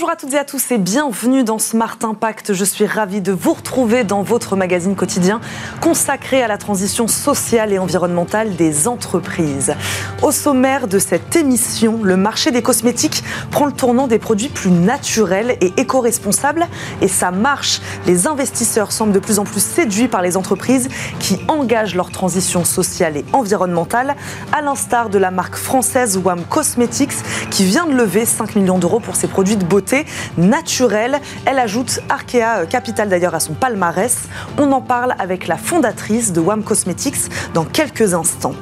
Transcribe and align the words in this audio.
Bonjour 0.00 0.12
à 0.12 0.16
toutes 0.16 0.32
et 0.32 0.38
à 0.38 0.46
tous 0.46 0.70
et 0.70 0.78
bienvenue 0.78 1.44
dans 1.44 1.58
Smart 1.58 1.98
Impact. 2.02 2.54
Je 2.54 2.64
suis 2.64 2.86
ravie 2.86 3.20
de 3.20 3.32
vous 3.32 3.52
retrouver 3.52 4.02
dans 4.02 4.22
votre 4.22 4.56
magazine 4.56 4.96
quotidien 4.96 5.42
consacré 5.82 6.42
à 6.42 6.48
la 6.48 6.56
transition 6.56 7.06
sociale 7.06 7.70
et 7.74 7.78
environnementale 7.78 8.56
des 8.56 8.88
entreprises. 8.88 9.74
Au 10.22 10.32
sommaire 10.32 10.88
de 10.88 10.98
cette 10.98 11.36
émission, 11.36 11.98
le 12.02 12.16
marché 12.16 12.50
des 12.50 12.62
cosmétiques 12.62 13.22
prend 13.50 13.66
le 13.66 13.72
tournant 13.72 14.06
des 14.06 14.18
produits 14.18 14.48
plus 14.48 14.70
naturels 14.70 15.58
et 15.60 15.70
éco-responsables 15.76 16.66
et 17.02 17.08
ça 17.08 17.30
marche. 17.30 17.82
Les 18.06 18.26
investisseurs 18.26 18.92
semblent 18.92 19.12
de 19.12 19.18
plus 19.18 19.38
en 19.38 19.44
plus 19.44 19.62
séduits 19.62 20.08
par 20.08 20.22
les 20.22 20.38
entreprises 20.38 20.88
qui 21.18 21.38
engagent 21.46 21.94
leur 21.94 22.10
transition 22.10 22.64
sociale 22.64 23.18
et 23.18 23.24
environnementale, 23.34 24.16
à 24.50 24.62
l'instar 24.62 25.10
de 25.10 25.18
la 25.18 25.30
marque 25.30 25.56
française 25.56 26.16
WAM 26.16 26.42
Cosmetics 26.44 27.12
qui 27.50 27.64
vient 27.64 27.84
de 27.84 27.92
lever 27.92 28.24
5 28.24 28.56
millions 28.56 28.78
d'euros 28.78 29.00
pour 29.00 29.14
ses 29.14 29.28
produits 29.28 29.58
de 29.58 29.64
beauté 29.64 29.89
naturelle. 30.36 31.20
Elle 31.44 31.58
ajoute 31.58 32.00
Arkea 32.08 32.66
Capital 32.68 33.08
d'ailleurs 33.08 33.34
à 33.34 33.40
son 33.40 33.54
palmarès. 33.54 34.28
On 34.58 34.70
en 34.72 34.80
parle 34.80 35.14
avec 35.18 35.46
la 35.46 35.56
fondatrice 35.56 36.32
de 36.32 36.40
WAM 36.40 36.62
Cosmetics 36.62 37.30
dans 37.54 37.64
quelques 37.64 38.14
instants. 38.14 38.54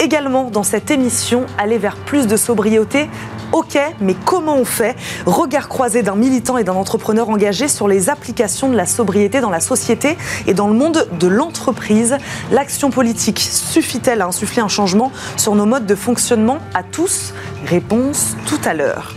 Également 0.00 0.50
dans 0.50 0.62
cette 0.62 0.90
émission, 0.90 1.46
aller 1.58 1.78
vers 1.78 1.96
plus 1.96 2.26
de 2.26 2.36
sobriété, 2.36 3.08
Ok, 3.52 3.78
mais 4.00 4.14
comment 4.24 4.56
on 4.56 4.64
fait? 4.64 4.96
Regard 5.26 5.68
croisé 5.68 6.02
d'un 6.02 6.14
militant 6.14 6.56
et 6.56 6.64
d'un 6.64 6.72
entrepreneur 6.72 7.28
engagé 7.28 7.68
sur 7.68 7.86
les 7.86 8.08
applications 8.08 8.70
de 8.70 8.76
la 8.76 8.86
sobriété 8.86 9.42
dans 9.42 9.50
la 9.50 9.60
société 9.60 10.16
et 10.46 10.54
dans 10.54 10.68
le 10.68 10.74
monde 10.74 11.06
de 11.20 11.26
l'entreprise. 11.26 12.16
L'action 12.50 12.88
politique 12.88 13.40
suffit-elle 13.40 14.22
à 14.22 14.26
insuffler 14.26 14.62
un 14.62 14.68
changement 14.68 15.12
sur 15.36 15.54
nos 15.54 15.66
modes 15.66 15.86
de 15.86 15.94
fonctionnement? 15.94 16.58
À 16.72 16.82
tous? 16.82 17.34
Réponse 17.66 18.36
tout 18.46 18.60
à 18.64 18.72
l'heure. 18.72 19.14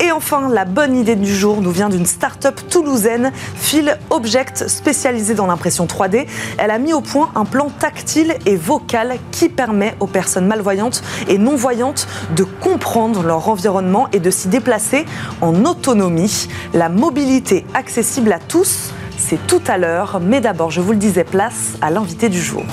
Et 0.00 0.12
enfin, 0.12 0.48
la 0.48 0.64
bonne 0.64 0.96
idée 0.96 1.16
du 1.16 1.34
jour 1.34 1.60
nous 1.60 1.72
vient 1.72 1.88
d'une 1.88 2.06
start-up 2.06 2.60
toulousaine, 2.70 3.32
Phil 3.56 3.98
Object, 4.10 4.68
spécialisée 4.68 5.34
dans 5.34 5.46
l'impression 5.46 5.86
3D. 5.86 6.26
Elle 6.58 6.70
a 6.70 6.78
mis 6.78 6.92
au 6.92 7.00
point 7.00 7.30
un 7.34 7.44
plan 7.44 7.68
tactile 7.68 8.36
et 8.46 8.54
vocal 8.54 9.18
qui 9.32 9.48
permet 9.48 9.96
aux 9.98 10.06
personnes 10.06 10.46
malvoyantes 10.46 11.02
et 11.26 11.38
non-voyantes 11.38 12.06
de 12.36 12.44
comprendre 12.44 13.22
leur 13.22 13.48
environnement 13.48 14.08
et 14.12 14.20
de 14.20 14.30
s'y 14.30 14.48
déplacer 14.48 15.04
en 15.40 15.64
autonomie. 15.64 16.48
La 16.74 16.88
mobilité 16.88 17.66
accessible 17.74 18.32
à 18.32 18.38
tous, 18.38 18.92
c'est 19.16 19.44
tout 19.48 19.62
à 19.66 19.78
l'heure, 19.78 20.20
mais 20.22 20.40
d'abord, 20.40 20.70
je 20.70 20.80
vous 20.80 20.92
le 20.92 20.98
disais, 20.98 21.24
place 21.24 21.72
à 21.82 21.90
l'invité 21.90 22.28
du 22.28 22.40
jour. 22.40 22.64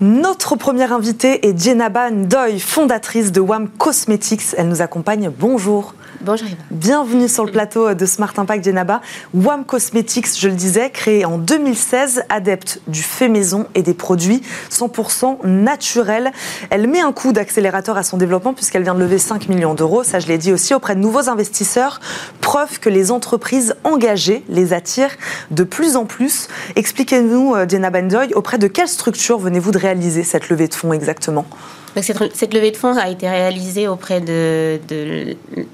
Notre 0.00 0.56
première 0.56 0.92
invitée 0.92 1.46
est 1.46 1.56
Djenaba 1.56 2.10
Ndoy, 2.10 2.58
fondatrice 2.58 3.30
de 3.30 3.40
WAM 3.40 3.68
Cosmetics. 3.68 4.42
Elle 4.56 4.68
nous 4.68 4.82
accompagne. 4.82 5.30
Bonjour. 5.38 5.94
Bonjour 6.20 6.48
Bienvenue 6.70 7.28
sur 7.28 7.44
le 7.44 7.50
plateau 7.50 7.92
de 7.94 8.06
Smart 8.06 8.32
Impact 8.36 8.64
Djenaba. 8.64 9.00
WAM 9.34 9.64
Cosmetics, 9.64 10.38
je 10.38 10.48
le 10.48 10.54
disais, 10.54 10.90
créé 10.90 11.24
en 11.24 11.38
2016, 11.38 12.24
adepte 12.28 12.80
du 12.86 13.02
fait 13.02 13.28
maison 13.28 13.66
et 13.74 13.82
des 13.82 13.94
produits 13.94 14.42
100% 14.70 15.44
naturels. 15.44 16.32
Elle 16.70 16.86
met 16.88 17.00
un 17.00 17.12
coup 17.12 17.32
d'accélérateur 17.32 17.96
à 17.96 18.02
son 18.02 18.16
développement 18.16 18.54
puisqu'elle 18.54 18.82
vient 18.82 18.94
de 18.94 19.00
lever 19.00 19.18
5 19.18 19.48
millions 19.48 19.74
d'euros, 19.74 20.04
ça 20.04 20.20
je 20.20 20.28
l'ai 20.28 20.38
dit 20.38 20.52
aussi, 20.52 20.72
auprès 20.72 20.94
de 20.94 21.00
nouveaux 21.00 21.28
investisseurs. 21.28 22.00
Preuve 22.40 22.78
que 22.78 22.88
les 22.88 23.10
entreprises 23.10 23.74
engagées 23.84 24.44
les 24.48 24.72
attirent 24.72 25.16
de 25.50 25.64
plus 25.64 25.96
en 25.96 26.04
plus. 26.04 26.48
Expliquez-nous, 26.76 27.54
euh, 27.54 27.68
Djenaba 27.68 28.02
Ndoy, 28.02 28.32
auprès 28.34 28.58
de 28.58 28.66
quelle 28.66 28.88
structure 28.88 29.38
venez-vous 29.38 29.72
de 29.72 29.78
réaliser 29.78 30.22
cette 30.22 30.48
levée 30.48 30.68
de 30.68 30.74
fonds 30.74 30.92
exactement? 30.92 31.46
Cette, 32.02 32.54
levée 32.54 32.70
de 32.70 32.76
fonds 32.76 32.96
a 32.96 33.08
été 33.08 33.28
réalisée 33.28 33.88
auprès 33.88 34.20
de, 34.20 34.80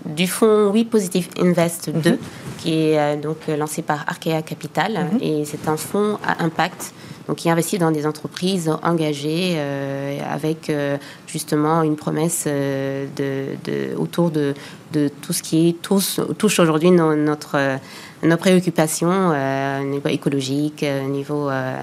du 0.05 0.27
fonds 0.27 0.71
We 0.71 0.85
Positive 0.85 1.29
Invest 1.39 1.91
2, 1.91 2.11
mhm. 2.11 2.19
qui 2.59 2.75
est 2.75 2.99
euh, 2.99 3.17
donc 3.17 3.39
lancé 3.49 3.83
par 3.83 4.05
Arkea 4.07 4.43
Capital. 4.43 5.09
Mhm. 5.13 5.19
Et 5.23 5.45
c'est 5.45 5.69
un 5.69 5.77
fonds 5.77 6.19
à 6.27 6.43
impact 6.45 6.93
donc 7.29 7.37
qui 7.37 7.51
investit 7.51 7.79
dans 7.79 7.91
des 7.93 8.07
entreprises 8.07 8.71
engagées 8.83 9.53
euh, 9.55 10.19
avec 10.29 10.69
euh, 10.69 10.97
justement 11.27 11.83
une 11.83 11.95
promesse 11.95 12.47
de, 12.47 13.97
autour 13.97 14.31
de, 14.31 14.55
tout 15.23 15.33
ce 15.33 15.43
qui 15.43 15.77
touche 15.81 16.59
aujourd'hui 16.59 16.91
notre 16.91 17.79
nos 18.23 18.37
préoccupations 18.37 19.33
euh, 19.35 19.81
au 19.81 19.85
niveau 19.85 20.09
écologique, 20.09 20.85
au 20.85 21.09
niveau 21.09 21.49
euh, 21.49 21.75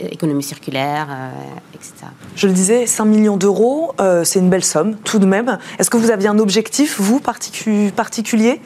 économie 0.00 0.42
circulaire, 0.42 1.08
euh, 1.10 1.74
etc. 1.74 2.06
Je 2.34 2.46
le 2.46 2.52
disais, 2.52 2.86
5 2.86 3.04
millions 3.04 3.36
d'euros, 3.36 3.92
c'est 4.24 4.38
une 4.38 4.50
belle 4.50 4.64
somme 4.64 4.96
tout 5.04 5.18
de 5.18 5.26
même. 5.26 5.58
Est-ce 5.78 5.90
que 5.90 5.96
vous 5.96 6.10
aviez 6.10 6.28
un 6.28 6.38
objectif, 6.38 7.00
vous, 7.00 7.20
particulier? 7.20 8.60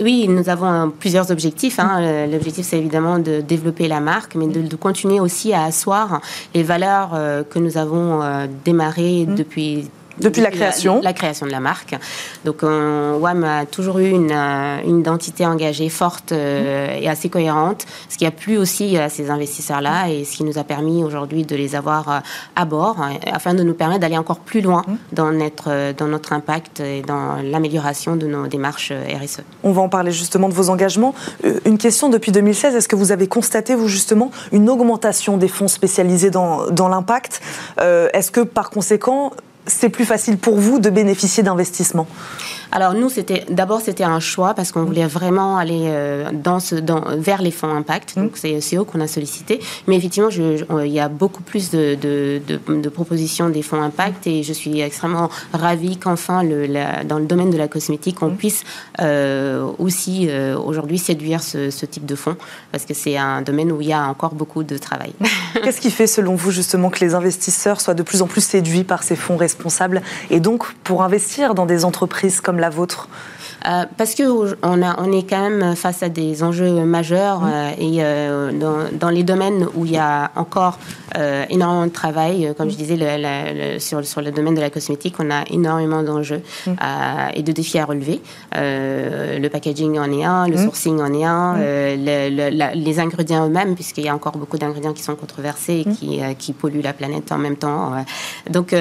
Oui, 0.00 0.26
nous 0.28 0.48
avons 0.48 0.90
plusieurs 0.90 1.30
objectifs. 1.30 1.78
Hein. 1.78 2.26
L'objectif, 2.26 2.66
c'est 2.66 2.78
évidemment 2.78 3.18
de 3.18 3.40
développer 3.40 3.88
la 3.88 4.00
marque, 4.00 4.34
mais 4.34 4.46
de, 4.46 4.60
de, 4.60 4.76
continuer 4.76 5.20
aussi 5.20 5.52
à 5.52 5.64
asseoir 5.64 6.20
les 6.54 6.62
valeurs 6.62 7.10
que 7.48 7.58
nous 7.58 7.78
avons 7.78 8.20
démarrées 8.64 9.26
mmh. 9.26 9.34
depuis 9.34 9.88
depuis 10.18 10.42
la 10.42 10.50
création 10.50 11.00
la, 11.02 11.12
création 11.12 11.46
de 11.46 11.50
la 11.50 11.60
marque. 11.60 11.94
Donc, 12.44 12.62
WAM 12.62 13.44
a 13.44 13.66
toujours 13.66 13.98
eu 13.98 14.10
une, 14.10 14.32
euh, 14.32 14.78
une 14.84 15.00
identité 15.00 15.46
engagée 15.46 15.88
forte 15.88 16.32
euh, 16.32 16.96
et 16.98 17.08
assez 17.08 17.28
cohérente, 17.28 17.86
ce 18.08 18.16
qui 18.16 18.26
a 18.26 18.30
plu 18.30 18.56
aussi 18.56 18.96
à 18.96 19.08
ces 19.08 19.30
investisseurs-là 19.30 20.08
et 20.08 20.24
ce 20.24 20.36
qui 20.36 20.44
nous 20.44 20.58
a 20.58 20.64
permis 20.64 21.04
aujourd'hui 21.04 21.44
de 21.44 21.56
les 21.56 21.74
avoir 21.74 22.08
euh, 22.08 22.18
à 22.54 22.64
bord 22.64 22.96
afin 23.30 23.54
de 23.54 23.62
nous 23.62 23.74
permettre 23.74 24.00
d'aller 24.00 24.18
encore 24.18 24.40
plus 24.40 24.60
loin 24.60 24.84
dans 25.12 25.32
notre, 25.32 25.92
dans 25.92 26.06
notre 26.06 26.32
impact 26.32 26.80
et 26.80 27.02
dans 27.02 27.36
l'amélioration 27.42 28.16
de 28.16 28.26
nos 28.26 28.46
démarches 28.46 28.92
RSE. 28.92 29.40
On 29.62 29.72
va 29.72 29.82
en 29.82 29.88
parler 29.88 30.12
justement 30.12 30.48
de 30.48 30.54
vos 30.54 30.70
engagements. 30.70 31.14
Une 31.64 31.78
question 31.78 32.08
depuis 32.08 32.32
2016, 32.32 32.74
est-ce 32.74 32.88
que 32.88 32.96
vous 32.96 33.12
avez 33.12 33.26
constaté, 33.26 33.74
vous 33.74 33.88
justement, 33.88 34.30
une 34.52 34.68
augmentation 34.68 35.36
des 35.36 35.48
fonds 35.48 35.68
spécialisés 35.68 36.30
dans, 36.30 36.70
dans 36.70 36.88
l'impact? 36.88 37.40
Est-ce 37.78 38.30
que 38.30 38.40
par 38.40 38.70
conséquent, 38.70 39.32
c'est 39.66 39.88
plus 39.88 40.04
facile 40.04 40.38
pour 40.38 40.58
vous 40.58 40.78
de 40.78 40.90
bénéficier 40.90 41.42
d'investissements? 41.42 42.06
Alors 42.72 42.94
nous, 42.94 43.08
c'était 43.08 43.44
d'abord 43.48 43.80
c'était 43.80 44.04
un 44.04 44.20
choix 44.20 44.54
parce 44.54 44.72
qu'on 44.72 44.84
voulait 44.84 45.06
vraiment 45.06 45.56
aller 45.56 45.84
euh, 45.86 46.30
dans 46.32 46.60
ce, 46.60 46.74
dans, 46.74 47.02
vers 47.16 47.42
les 47.42 47.50
fonds 47.50 47.74
impact. 47.74 48.16
Donc 48.16 48.32
c'est 48.36 48.76
eux 48.76 48.84
qu'on 48.84 49.00
a 49.00 49.06
sollicité. 49.06 49.60
Mais 49.86 49.96
effectivement, 49.96 50.30
il 50.30 50.92
y 50.92 51.00
a 51.00 51.08
beaucoup 51.08 51.42
plus 51.42 51.70
de, 51.70 51.94
de, 51.94 52.88
propositions 52.88 53.48
des 53.50 53.62
fonds 53.62 53.82
impact 53.82 54.26
et 54.26 54.42
je 54.42 54.52
suis 54.52 54.80
extrêmement 54.80 55.28
ravie 55.52 55.96
qu'enfin 55.96 56.42
le, 56.42 56.66
dans 57.04 57.18
le 57.18 57.26
domaine 57.26 57.50
de 57.50 57.58
la 57.58 57.68
cosmétique, 57.68 58.22
on 58.22 58.30
puisse 58.30 58.64
euh, 59.00 59.68
aussi 59.78 60.28
euh, 60.28 60.56
aujourd'hui 60.56 60.98
séduire 60.98 61.42
ce, 61.42 61.70
ce, 61.70 61.84
type 61.84 62.06
de 62.06 62.14
fonds 62.14 62.36
parce 62.72 62.84
que 62.84 62.94
c'est 62.94 63.16
un 63.16 63.42
domaine 63.42 63.70
où 63.72 63.80
il 63.80 63.88
y 63.88 63.92
a 63.92 64.06
encore 64.08 64.34
beaucoup 64.34 64.62
de 64.62 64.78
travail. 64.78 65.12
Qu'est-ce 65.62 65.80
qui 65.80 65.90
fait 65.90 66.06
selon 66.06 66.34
vous 66.36 66.50
justement 66.50 66.90
que 66.90 67.00
les 67.00 67.14
investisseurs 67.14 67.80
soient 67.80 67.94
de 67.94 68.02
plus 68.02 68.22
en 68.22 68.26
plus 68.26 68.40
séduits 68.40 68.84
par 68.84 69.02
ces 69.02 69.16
fonds 69.16 69.36
responsables 69.36 70.02
et 70.30 70.40
donc 70.40 70.72
pour 70.84 71.02
investir 71.02 71.54
dans 71.54 71.66
des 71.66 71.84
entreprises 71.84 72.40
comme 72.40 72.55
la 72.60 72.70
vôtre 72.70 73.08
euh, 73.66 73.84
parce 73.96 74.14
que 74.14 74.22
on, 74.62 74.82
a, 74.82 75.00
on 75.00 75.10
est 75.12 75.28
quand 75.28 75.40
même 75.40 75.74
face 75.74 76.02
à 76.02 76.08
des 76.08 76.44
enjeux 76.44 76.84
majeurs 76.84 77.40
mmh. 77.40 77.50
euh, 77.52 77.70
et 77.78 77.96
euh, 77.98 78.52
dans, 78.52 78.76
dans, 78.92 79.10
les 79.10 79.24
domaines 79.24 79.66
où 79.74 79.84
il 79.84 79.92
y 79.92 79.96
a 79.96 80.30
encore 80.36 80.78
énormément 81.48 81.86
de 81.86 81.92
travail, 81.92 82.52
comme 82.58 82.68
je 82.68 82.76
disais 82.76 82.98
sur, 83.78 84.04
sur 84.04 84.20
le 84.20 84.30
domaine 84.32 84.54
de 84.54 84.60
la 84.60 84.68
cosmétique, 84.68 85.14
on 85.18 85.30
a 85.30 85.44
énormément 85.50 86.02
d'enjeux 86.02 86.42
mmh. 86.66 86.72
et 87.32 87.42
de 87.42 87.52
défis 87.52 87.78
à 87.78 87.86
relever. 87.86 88.20
le 88.54 89.48
packaging 89.48 89.98
en 89.98 90.12
est 90.12 90.24
un, 90.24 90.46
le 90.46 90.56
mmh. 90.56 90.64
sourcing 90.64 91.00
en 91.00 91.14
est 91.14 91.24
un, 91.24 91.56
les 91.96 93.00
ingrédients 93.00 93.46
eux-mêmes, 93.46 93.74
puisqu'il 93.74 94.04
y 94.04 94.10
a 94.10 94.14
encore 94.14 94.36
beaucoup 94.36 94.58
d'ingrédients 94.58 94.92
qui 94.92 95.02
sont 95.02 95.16
controversés 95.16 95.86
et 95.86 95.90
qui, 95.90 96.20
qui, 96.38 96.52
polluent 96.52 96.82
la 96.82 96.92
planète 96.92 97.32
en 97.32 97.38
même 97.38 97.56
temps. 97.56 97.92
Donc, 98.50 98.74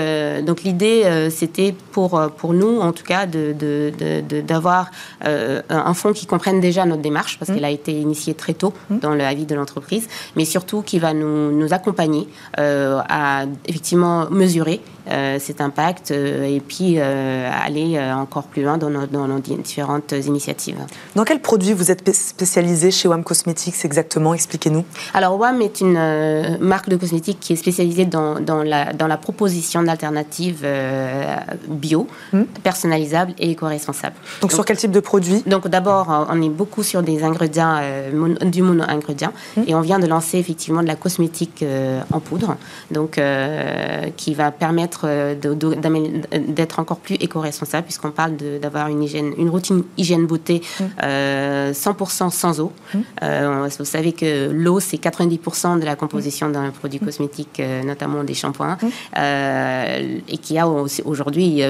donc 0.46 0.64
l'idée, 0.64 1.30
c'était 1.30 1.74
pour, 1.94 2.22
pour 2.36 2.54
nous, 2.54 2.82
en 2.82 2.92
tout 2.92 3.06
cas, 3.06 3.26
d'avoir 3.26 4.75
euh, 5.25 5.62
un 5.69 5.94
fonds 5.94 6.13
qui 6.13 6.25
comprenne 6.25 6.60
déjà 6.60 6.86
notre 6.86 7.01
démarche, 7.01 7.38
parce 7.39 7.50
mmh. 7.50 7.56
qu'elle 7.56 7.66
a 7.66 7.69
été 7.69 7.92
initiée 7.92 8.33
très 8.33 8.54
tôt 8.54 8.74
mmh. 8.89 9.00
dans 9.00 9.13
la 9.13 9.33
vie 9.33 9.45
de 9.45 9.56
l'entreprise, 9.56 10.07
mais 10.36 10.45
surtout 10.45 10.81
qui 10.81 11.00
va 11.00 11.13
nous, 11.13 11.51
nous 11.51 11.74
accompagner 11.74 12.27
euh, 12.60 13.01
à 13.10 13.45
effectivement 13.68 14.30
mesurer 14.30 14.81
euh, 15.10 15.38
cet 15.39 15.62
impact 15.62 16.12
et 16.12 16.62
puis 16.68 17.00
aller 17.00 18.00
encore 18.00 18.44
plus 18.44 18.63
loin 18.63 18.77
dans 18.77 18.89
nos, 18.89 19.06
dans 19.06 19.27
nos, 19.27 19.39
différentes 19.39 20.12
initiatives. 20.12 20.77
Dans 21.16 21.24
quel 21.24 21.39
produit 21.39 21.74
vous 21.74 21.92
êtes 21.92 22.13
spécialisé 22.13 22.89
chez 22.92 23.07
WAM 23.07 23.24
Cosmetics 23.24 23.86
exactement? 23.86 24.33
Expliquez-nous. 24.33 24.83
Alors 25.13 25.38
WAM 25.38 25.62
est 25.62 25.81
une 25.81 26.57
marque 26.60 26.89
de 26.89 26.95
cosmétiques 26.95 27.39
qui 27.39 27.54
est 27.54 27.57
spécialisée 27.57 28.06
dans, 28.06 28.39
dans, 28.39 28.63
la, 28.63 28.94
dans 28.94 29.07
la 29.07 29.18
proposition 29.18 29.83
d'alternatives 29.83 30.66
bio, 31.68 32.07
mmh. 32.33 32.42
personnalisables 32.63 33.33
et 33.38 33.51
éco-responsables. 33.51 34.16
Donc, 34.42 34.51
sur 34.51 34.65
Quel 34.66 34.78
type 34.78 34.92
de 34.92 35.00
produit? 35.00 35.44
Donc 35.46 35.68
d'abord, 35.68 36.28
on 36.30 36.42
est 36.42 36.50
beaucoup 36.50 36.84
sur 36.84 37.02
des 37.04 37.24
ingrédients, 37.24 37.80
du 38.46 38.62
mono-ingrédient. 38.62 39.32
Mmh. 39.58 39.62
Et 39.68 39.76
on 39.76 39.82
vient 39.82 40.00
de 40.00 40.08
lancer 40.08 40.38
effectivement 40.38 40.82
de 40.82 40.88
la 40.88 40.96
cosmétique 40.96 41.64
en 42.12 42.20
poudre, 42.20 42.58
donc, 42.92 43.20
qui 44.18 44.34
va 44.34 44.52
permettre 44.52 45.36
d'être 45.36 46.80
encore 46.80 46.98
plus 46.98 47.16
éco-responsable, 47.16 47.84
puisqu'on 47.86 48.12
parle 48.12 48.34
d'avoir 48.62 48.88
une, 48.88 49.04
hygiène, 49.04 49.34
une 49.38 49.50
routine 49.50 49.84
hygiène-beauté 49.98 50.62
100% 51.02 52.26
mmh. 52.28 52.30
sans 52.32 52.60
eau. 52.60 52.72
Mmh. 52.94 53.00
vous 53.80 53.86
savez 53.86 54.14
que 54.14 54.50
l'eau, 54.52 54.80
c'est 54.80 54.98
90% 54.98 55.80
de 55.80 55.86
la 55.86 55.96
composition 55.96 56.50
d'un 56.50 56.72
produit 56.72 57.00
cosmétique, 57.00 57.62
notamment 57.84 58.24
des 58.24 58.34
shampoings, 58.34 58.78
et 59.16 60.38
qui 60.38 60.58
a 60.58 60.68
aujourd'hui 60.68 61.62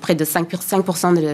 près 0.00 0.14
de 0.14 0.24
5%, 0.24 0.58
5 0.60 0.84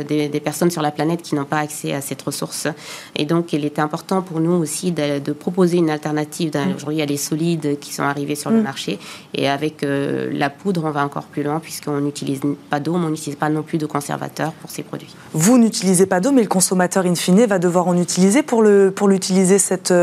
des, 0.07 0.41
personnes 0.41 0.71
sur 0.71 0.83
la 0.85 0.93
planète 0.93 1.23
qui 1.23 1.35
n'ont 1.35 1.45
pas 1.45 1.59
accès 1.59 1.93
à 1.93 2.01
cette 2.01 2.23
ressource. 2.23 2.69
Et 3.17 3.25
donc, 3.25 3.53
il 3.53 3.65
était 3.65 3.81
important 3.81 4.23
pour 4.23 4.41
nous 4.41 4.53
aussi 4.53 4.93
de, 4.93 5.33
proposer 5.33 5.79
une 5.79 5.91
alternative. 5.91 6.53
Mm. 6.55 6.77
Aujourd'hui, 6.77 6.97
il 6.97 7.01
y 7.01 7.03
a 7.03 7.07
les 7.07 7.17
solides 7.17 7.79
qui 7.81 7.93
sont 7.93 8.03
arrivés 8.03 8.37
sur 8.37 8.51
le 8.51 8.61
mm. 8.61 8.63
marché. 8.63 8.99
Et 9.35 9.49
avec 9.49 9.83
euh, 9.83 10.31
la 10.33 10.51
poudre, 10.51 10.85
on 10.85 10.91
va 10.91 11.05
encore 11.05 11.25
plus 11.25 11.43
loin 11.43 11.59
puisqu'on 11.61 12.01
n'utilise 12.01 12.41
pas 12.71 12.81
d'eau, 12.81 12.97
mais 12.97 13.07
on 13.07 13.11
n'utilise 13.11 13.37
pas 13.37 13.49
non 13.49 13.63
plus 13.63 13.79
de 13.79 13.87
conservateurs 13.87 14.53
pour 14.53 14.71
ces 14.71 14.83
produits. 14.83 15.15
Vous 15.33 15.59
n'utilisez 15.59 16.07
pas 16.07 16.21
d'eau, 16.21 16.31
mais 16.31 16.43
le 16.43 16.49
consommateur, 16.49 17.07
in 17.07 17.15
fine, 17.15 17.45
va 17.47 17.59
devoir 17.59 17.89
en 17.89 17.97
utiliser 17.97 18.43
pour, 18.43 18.63
le, 18.63 18.91
pour 18.91 19.09
l'utiliser, 19.09 19.59
cette, 19.59 19.95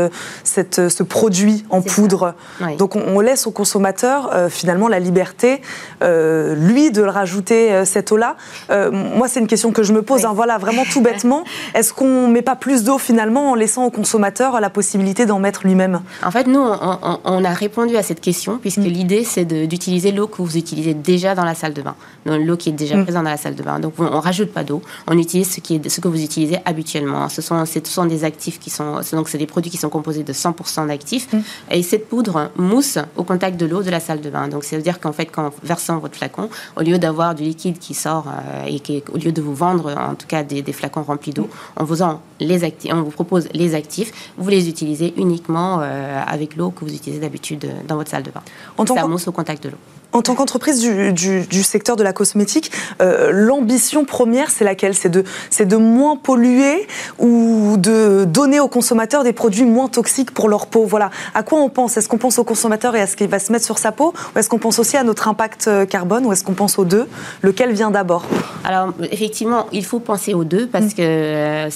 cette, 0.44 0.88
ce 0.88 1.02
produit 1.02 1.64
en 1.70 1.80
poudre. 1.80 2.34
Donc, 2.78 2.96
on, 2.96 3.20
laisse 3.20 3.46
au 3.46 3.52
consommateur, 3.52 4.30
euh, 4.34 4.48
finalement, 4.48 4.88
la 4.88 4.98
liberté, 4.98 5.62
euh, 6.02 6.56
lui, 6.56 6.90
de 6.90 7.02
le 7.02 7.10
rajouter, 7.10 7.84
cette 7.84 8.10
eau-là. 8.10 8.36
moi, 8.70 9.28
c'est 9.28 9.40
une 9.40 9.46
question 9.46 9.70
que 9.70 9.82
je 9.82 9.92
me 9.92 10.02
pose. 10.02 10.24
Hein, 10.24 10.32
voilà, 10.34 10.58
vraiment 10.58 10.71
tout 10.90 11.00
bêtement. 11.00 11.44
Est-ce 11.74 11.92
qu'on 11.92 12.28
met 12.28 12.42
pas 12.42 12.56
plus 12.56 12.84
d'eau 12.84 12.98
finalement 12.98 13.50
en 13.50 13.54
laissant 13.54 13.84
au 13.84 13.90
consommateur 13.90 14.60
la 14.60 14.70
possibilité 14.70 15.26
d'en 15.26 15.38
mettre 15.38 15.62
lui-même? 15.64 16.02
En 16.24 16.30
fait, 16.30 16.46
nous, 16.46 16.60
on, 16.60 17.44
a 17.44 17.52
répondu 17.52 17.96
à 17.96 18.02
cette 18.02 18.20
question 18.20 18.58
puisque 18.58 18.78
mm. 18.78 18.84
l'idée, 18.84 19.24
c'est 19.24 19.44
d'utiliser 19.44 20.12
l'eau 20.12 20.26
que 20.26 20.42
vous 20.42 20.56
utilisez 20.56 20.94
déjà 20.94 21.34
dans 21.34 21.44
la 21.44 21.54
salle 21.54 21.74
de 21.74 21.82
bain, 21.82 21.94
l'eau 22.26 22.56
qui 22.56 22.70
est 22.70 22.72
déjà 22.72 22.96
mm. 22.96 23.04
présente 23.04 23.24
dans 23.24 23.30
la 23.30 23.36
salle 23.36 23.54
de 23.54 23.62
bain. 23.62 23.78
Donc, 23.78 23.94
on, 23.98 24.20
rajoute 24.20 24.52
pas 24.52 24.64
d'eau. 24.64 24.82
On 25.06 25.18
utilise 25.18 25.50
ce, 25.50 25.60
qui 25.60 25.76
est, 25.76 25.88
ce 25.88 26.00
que 26.00 26.08
vous 26.08 26.22
utilisez 26.22 26.58
habituellement. 26.64 27.28
Ce 27.28 27.42
sont, 27.42 27.64
ce 27.66 27.80
sont 27.84 28.06
des 28.06 28.24
actifs 28.24 28.58
qui 28.58 28.70
sont, 28.70 29.00
donc 29.12 29.28
c'est 29.28 29.38
des 29.38 29.46
produits 29.46 29.70
qui 29.70 29.78
sont 29.78 29.90
composés 29.90 30.22
de 30.22 30.32
100% 30.32 30.86
d'actifs. 30.88 31.32
Mm. 31.32 31.40
Et 31.70 31.82
cette 31.82 32.08
poudre 32.08 32.50
mousse 32.56 32.98
au 33.16 33.24
contact 33.24 33.58
de 33.58 33.66
l'eau 33.66 33.82
de 33.82 33.90
la 33.90 34.00
salle 34.00 34.20
de 34.20 34.30
bain. 34.30 34.48
Donc, 34.48 34.64
ça 34.64 34.76
veut 34.76 34.82
dire 34.82 35.00
qu'en 35.00 35.12
fait, 35.12 35.26
quand 35.26 35.50
versant 35.62 35.98
votre 35.98 36.16
flacon, 36.16 36.48
au 36.76 36.82
lieu 36.82 36.98
d'avoir 36.98 37.34
du 37.34 37.42
liquide 37.42 37.78
qui 37.78 37.94
sort 37.94 38.26
euh, 38.28 38.64
et 38.66 38.80
qui, 38.80 39.02
au 39.12 39.18
lieu 39.18 39.32
de 39.32 39.42
vous 39.42 39.54
vendre 39.54 39.94
en 39.96 40.14
tout 40.14 40.26
cas 40.26 40.42
des, 40.42 40.61
flacons 40.70 41.02
remplis 41.02 41.32
d'eau, 41.32 41.48
on 41.76 41.82
vous 41.82 42.02
en 42.02 42.20
les 42.38 42.62
actifs, 42.62 42.92
on 42.94 43.02
vous 43.02 43.10
propose 43.10 43.48
les 43.52 43.74
actifs, 43.74 44.30
vous 44.38 44.48
les 44.48 44.68
utilisez 44.68 45.12
uniquement 45.16 45.80
euh, 45.82 46.22
avec 46.24 46.54
l'eau 46.54 46.70
que 46.70 46.84
vous 46.84 46.94
utilisez 46.94 47.20
d'habitude 47.20 47.66
dans 47.88 47.96
votre 47.96 48.10
salle 48.10 48.22
de 48.22 48.30
bain. 48.30 48.42
En 48.78 48.86
ça 48.86 49.06
mousse 49.08 49.26
au 49.26 49.32
contact 49.32 49.64
de 49.64 49.70
l'eau. 49.70 49.78
En 50.12 50.20
tant 50.20 50.34
qu'entreprise 50.34 50.80
du, 50.80 51.62
secteur 51.62 51.96
de 51.96 52.02
la 52.02 52.12
cosmétique, 52.12 52.70
euh, 53.00 53.30
l'ambition 53.32 54.04
première, 54.04 54.50
c'est 54.50 54.64
laquelle? 54.64 54.94
C'est 54.94 55.08
de, 55.08 55.24
de 55.58 55.76
moins 55.76 56.16
polluer 56.16 56.86
ou 57.18 57.76
de 57.78 58.24
donner 58.24 58.60
aux 58.60 58.68
consommateurs 58.68 59.24
des 59.24 59.32
produits 59.32 59.64
moins 59.64 59.88
toxiques 59.88 60.32
pour 60.32 60.50
leur 60.50 60.66
peau? 60.66 60.84
Voilà. 60.84 61.10
À 61.34 61.42
quoi 61.42 61.60
on 61.60 61.70
pense? 61.70 61.96
Est-ce 61.96 62.10
qu'on 62.10 62.18
pense 62.18 62.38
au 62.38 62.44
consommateur 62.44 62.94
et 62.94 63.00
à 63.00 63.06
ce 63.06 63.16
qu'il 63.16 63.28
va 63.28 63.38
se 63.38 63.52
mettre 63.52 63.64
sur 63.64 63.78
sa 63.78 63.90
peau? 63.90 64.12
Ou 64.34 64.38
est-ce 64.38 64.50
qu'on 64.50 64.58
pense 64.58 64.78
aussi 64.78 64.98
à 64.98 65.02
notre 65.02 65.28
impact 65.28 65.68
euh, 65.68 65.86
carbone? 65.86 66.26
Ou 66.26 66.32
est-ce 66.32 66.44
qu'on 66.44 66.52
pense 66.52 66.78
aux 66.78 66.84
deux? 66.84 67.08
Lequel 67.40 67.72
vient 67.72 67.90
d'abord? 67.90 68.26
Alors, 68.64 68.92
effectivement, 69.10 69.66
il 69.72 69.84
faut 69.84 70.00
penser 70.00 70.34
aux 70.34 70.44
deux 70.44 70.66
parce 70.66 70.86
mm. 70.86 70.94
que 70.94 71.02
euh, 71.02 71.70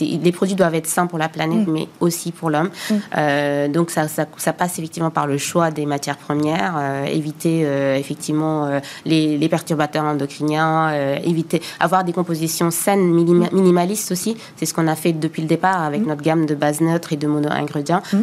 les 0.00 0.32
produits 0.32 0.56
doivent 0.56 0.74
être 0.74 0.86
sains 0.86 1.06
pour 1.06 1.18
la 1.18 1.28
planète, 1.28 1.66
mm. 1.66 1.72
mais 1.72 1.88
aussi 2.00 2.32
pour 2.32 2.48
l'homme. 2.48 2.70
Mm. 2.90 3.72
donc, 3.72 3.90
ça, 3.90 4.08
ça, 4.08 4.52
passe 4.54 4.78
effectivement 4.78 5.10
par 5.10 5.26
le 5.26 5.36
choix 5.36 5.70
des 5.70 5.84
matières 5.84 6.16
premières, 6.16 6.80
éviter 7.06 7.66
effectivement 7.96 8.66
euh, 8.66 8.80
les, 9.04 9.48
perturbateurs 9.48 10.04
endocriniens, 10.04 10.90
euh, 10.92 11.16
éviter, 11.24 11.62
avoir 11.80 12.04
des 12.04 12.12
compositions 12.12 12.70
saines, 12.70 13.10
minimalistes 13.52 14.10
aussi. 14.12 14.36
C'est 14.56 14.66
ce 14.66 14.74
qu'on 14.74 14.88
a 14.88 14.96
fait 14.96 15.12
depuis 15.12 15.42
le 15.42 15.48
départ 15.48 15.82
avec 15.82 16.02
mm. 16.02 16.06
notre 16.06 16.22
gamme 16.22 16.46
de 16.46 16.54
base 16.54 16.80
neutre 16.80 17.12
et 17.12 17.16
de 17.16 17.26
mono-ingrédients. 17.26 18.02
Mm. 18.12 18.18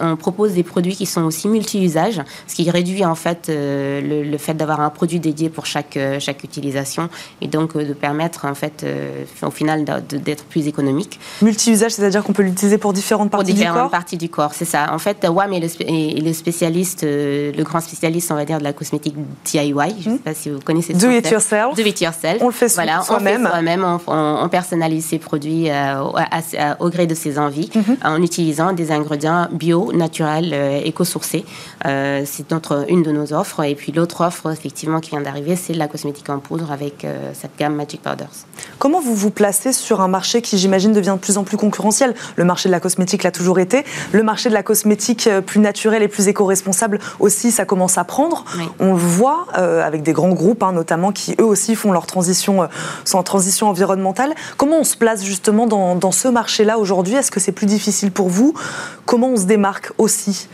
On, 0.00 0.16
propose 0.16 0.54
des 0.54 0.62
produits 0.62 0.94
qui 0.94 1.06
sont 1.06 1.22
aussi 1.22 1.48
multi-usages, 1.48 2.22
ce 2.46 2.54
qui 2.54 2.70
réduit 2.70 3.04
en 3.04 3.14
fait 3.14 3.50
le, 3.50 4.36
fait 4.38 4.54
d'avoir 4.54 4.80
un 4.80 4.90
produit 4.90 5.20
dédié 5.20 5.48
pour 5.48 5.66
chaque, 5.66 5.98
chaque 6.18 6.44
utilisation 6.44 7.08
et 7.40 7.48
donc 7.48 7.76
de 7.76 7.92
permettre 7.92 8.44
en 8.46 8.54
fait 8.54 8.86
au 9.42 9.50
final 9.50 9.84
d'être 9.84 10.44
plus 10.44 10.66
économique. 10.66 11.18
Multi-usage, 11.42 11.92
c'est-à-dire 11.92 12.22
qu'on 12.22 12.32
peut 12.32 12.42
l'utiliser 12.42 12.78
pour 12.78 12.92
différentes 12.92 13.30
parties 13.30 13.52
du 13.52 13.60
corps? 13.60 13.72
différentes 13.72 13.90
parties 13.90 14.16
du 14.16 14.28
corps, 14.28 14.54
c'est 14.54 14.64
ça. 14.64 14.92
En 14.92 14.98
fait, 14.98 15.26
WAM 15.28 15.52
est 15.52 16.22
le, 16.22 16.32
spécialiste, 16.32 17.02
le 17.04 17.62
grand 17.62 17.80
spécialiste, 17.80 18.30
on 18.30 18.36
va 18.36 18.44
dire, 18.44 18.58
de 18.58 18.64
la 18.64 18.72
cosmétique 18.72 18.93
DIY. 18.98 19.72
Je 19.74 19.74
ne 19.74 20.02
sais 20.02 20.10
hmm. 20.10 20.18
pas 20.18 20.34
si 20.34 20.50
vous 20.50 20.60
connaissez 20.60 20.94
Do 20.94 21.10
it 21.10 21.30
yourself. 21.30 21.76
Do 21.76 21.82
it 21.82 22.00
yourself. 22.00 22.38
On 22.40 22.46
le 22.46 22.52
fait 22.52 22.72
voilà, 22.74 23.02
soi-même. 23.02 23.48
On, 24.06 24.44
on, 24.44 24.48
personnalise 24.48 25.06
ses 25.06 25.18
produits 25.18 25.70
euh, 25.70 26.74
au 26.78 26.90
gré 26.90 27.06
de 27.06 27.14
ses 27.14 27.38
envies 27.38 27.70
mhm. 27.74 27.96
en 28.04 28.22
utilisant 28.22 28.72
des 28.72 28.92
ingrédients 28.92 29.48
bio, 29.50 29.92
naturels, 29.92 30.52
euh, 30.52 30.80
éco-sourcés. 30.84 31.44
Euh, 31.86 32.22
c'est 32.24 32.50
notre, 32.50 32.84
une 32.88 33.02
de 33.02 33.12
nos 33.12 33.32
offres. 33.32 33.64
Et 33.64 33.74
puis 33.74 33.92
l'autre 33.92 34.24
offre, 34.24 34.50
effectivement, 34.52 35.00
qui 35.00 35.10
vient 35.10 35.20
d'arriver, 35.20 35.56
c'est 35.56 35.74
la 35.74 35.88
cosmétique 35.88 36.28
en 36.30 36.38
poudre 36.38 36.70
avec 36.70 37.06
cette 37.32 37.56
gamme 37.58 37.74
Magic 37.74 38.02
Powders. 38.02 38.28
Comment 38.78 39.00
vous 39.00 39.14
vous 39.14 39.30
placez 39.30 39.72
sur 39.72 40.00
un 40.00 40.08
marché 40.08 40.42
qui, 40.42 40.58
j'imagine, 40.58 40.92
devient 40.92 41.14
de 41.14 41.20
plus 41.20 41.38
en 41.38 41.44
plus 41.44 41.56
concurrentiel? 41.56 42.14
Le 42.36 42.44
marché 42.44 42.68
de 42.68 42.72
la 42.72 42.80
cosmétique 42.80 43.22
l'a 43.22 43.30
toujours 43.30 43.58
été. 43.58 43.84
Le 44.12 44.22
marché 44.22 44.48
de 44.48 44.54
la 44.54 44.62
cosmétique 44.62 45.28
plus 45.46 45.60
naturelle 45.60 46.02
et 46.02 46.08
plus 46.08 46.28
éco-responsable 46.28 46.98
aussi, 47.20 47.50
ça 47.50 47.64
commence 47.64 47.98
à 47.98 48.04
prendre. 48.04 48.44
On 48.84 48.92
le 48.92 48.98
voit 48.98 49.46
euh, 49.56 49.82
avec 49.82 50.02
des 50.02 50.12
grands 50.12 50.34
groupes, 50.34 50.62
hein, 50.62 50.72
notamment, 50.72 51.10
qui 51.10 51.34
eux 51.40 51.44
aussi 51.44 51.74
font 51.74 51.90
leur 51.90 52.04
transition, 52.04 52.62
euh, 52.62 52.66
sont 53.06 53.16
en 53.16 53.22
transition 53.22 53.68
environnementale. 53.68 54.34
Comment 54.58 54.80
on 54.80 54.84
se 54.84 54.96
place 54.96 55.24
justement 55.24 55.66
dans, 55.66 56.12
ce 56.12 56.28
marché-là 56.28 56.78
aujourd'hui? 56.78 57.14
Est-ce 57.14 57.30
que 57.30 57.40
c'est 57.40 57.52
plus 57.52 57.66
difficile 57.66 58.12
pour 58.12 58.28
vous? 58.28 58.52
Comment 59.06 59.28
on 59.28 59.36
se 59.36 59.46
démarque 59.46 59.92
aussi? 59.96 60.48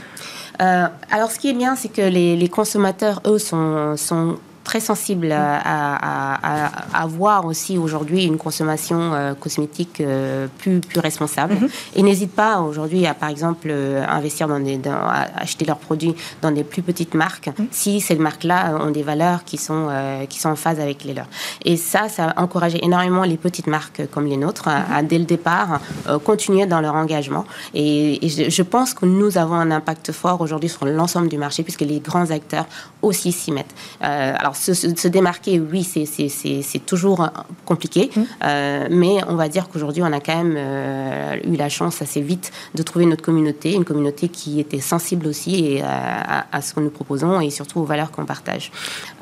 Euh, 0.62 0.86
alors, 1.10 1.32
ce 1.32 1.40
qui 1.40 1.50
est 1.50 1.54
bien, 1.54 1.74
c'est 1.74 1.88
que 1.88 2.02
les, 2.02 2.48
consommateurs, 2.48 3.20
eux, 3.26 3.38
sont 3.38 4.36
très 4.70 4.78
sensible 4.78 5.32
à, 5.32 6.70
avoir 6.94 7.44
aussi 7.44 7.76
aujourd'hui 7.76 8.24
une 8.24 8.38
consommation 8.38 9.00
euh, 9.00 9.34
cosmétique 9.34 10.00
euh, 10.00 10.46
plus, 10.58 10.78
plus 10.78 11.00
responsable. 11.00 11.54
Mhm. 11.54 11.68
Et 11.96 12.02
n'hésitent 12.04 12.36
pas 12.46 12.60
aujourd'hui 12.60 13.04
à, 13.04 13.14
par 13.14 13.30
exemple, 13.30 13.66
euh, 13.68 14.04
investir 14.06 14.46
dans 14.46 14.60
des, 14.60 14.78
à 14.86 15.26
acheter 15.44 15.64
leurs 15.64 15.82
produits 15.88 16.14
dans 16.40 16.52
des 16.52 16.62
plus 16.62 16.82
petites 16.82 17.14
marques 17.14 17.48
mhm. 17.48 17.66
si 17.72 18.00
ces 18.00 18.14
marques-là 18.14 18.78
ont 18.80 18.92
des 18.92 19.02
valeurs 19.02 19.42
qui 19.44 19.56
sont, 19.56 19.88
qui 20.28 20.38
sont 20.38 20.50
en 20.50 20.60
phase 20.64 20.78
avec 20.78 21.02
les 21.02 21.14
leurs. 21.14 21.30
Et 21.64 21.76
ça, 21.76 22.08
ça 22.08 22.22
a 22.30 22.40
encouragé 22.40 22.78
énormément 22.84 23.24
les 23.24 23.38
petites 23.46 23.66
marques 23.66 24.02
comme 24.12 24.26
les 24.26 24.36
nôtres 24.36 24.68
à, 24.68 25.02
dès 25.02 25.18
le 25.18 25.24
départ, 25.24 25.80
continuer 26.24 26.66
dans 26.66 26.80
leur 26.80 26.94
engagement. 26.94 27.44
Et, 27.74 28.20
je, 28.58 28.62
pense 28.62 28.94
que 28.94 29.06
nous 29.06 29.36
avons 29.36 29.58
un 29.66 29.70
impact 29.72 30.12
fort 30.12 30.40
aujourd'hui 30.40 30.68
sur 30.68 30.84
l'ensemble 30.86 31.28
du 31.28 31.38
marché 31.38 31.64
puisque 31.64 31.86
les 31.92 31.98
grands 31.98 32.30
acteurs 32.30 32.66
aussi 33.02 33.32
s'y 33.32 33.50
mettent. 33.50 33.74
alors, 34.00 34.54
se, 34.60 35.08
démarquer, 35.08 35.58
oui, 35.60 35.84
c'est 35.84 36.86
toujours 36.86 37.28
compliqué, 37.64 38.10
mmh. 38.14 38.20
euh, 38.44 38.88
mais 38.90 39.18
on 39.26 39.34
va 39.34 39.48
dire 39.48 39.68
qu'aujourd'hui, 39.68 40.02
on 40.02 40.12
a 40.12 40.20
quand 40.20 40.36
même 40.36 40.54
euh, 40.56 41.36
eu 41.44 41.56
la 41.56 41.68
chance 41.68 42.02
assez 42.02 42.20
vite 42.20 42.52
de 42.74 42.82
trouver 42.82 43.06
notre 43.06 43.22
communauté, 43.22 43.72
une 43.72 43.84
communauté 43.84 44.28
qui 44.28 44.60
était 44.60 44.80
sensible 44.80 45.26
aussi 45.26 45.64
et, 45.64 45.82
à, 45.82 46.60
ce 46.60 46.74
que 46.74 46.80
nous 46.80 46.90
proposons 46.90 47.40
et 47.40 47.50
surtout 47.50 47.80
aux 47.80 47.84
valeurs 47.84 48.10
qu'on 48.10 48.26
partage. 48.26 48.70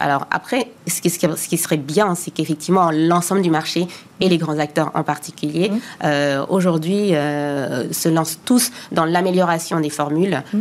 Alors 0.00 0.26
après, 0.30 0.71
ce 0.87 1.00
qui, 1.00 1.11
ce 1.11 1.49
qui 1.49 1.57
serait 1.57 1.76
bien, 1.76 2.14
c'est 2.14 2.33
qu'effectivement, 2.33 2.90
l'ensemble 2.90 3.42
du 3.42 3.50
marché 3.50 3.87
et 4.21 4.28
les 4.28 4.38
grands 4.38 4.59
acteurs 4.59 4.90
en 4.95 5.04
particulier, 5.04 5.71
mmh. 5.71 5.78
euh, 6.04 6.47
aujourd'hui, 6.49 7.11
se 7.11 8.09
lancent 8.09 8.40
tous 8.45 8.71
dans 8.90 9.04
l'amélioration 9.04 9.80
des 9.80 9.90
formules, 9.90 10.42
mmh. 10.52 10.59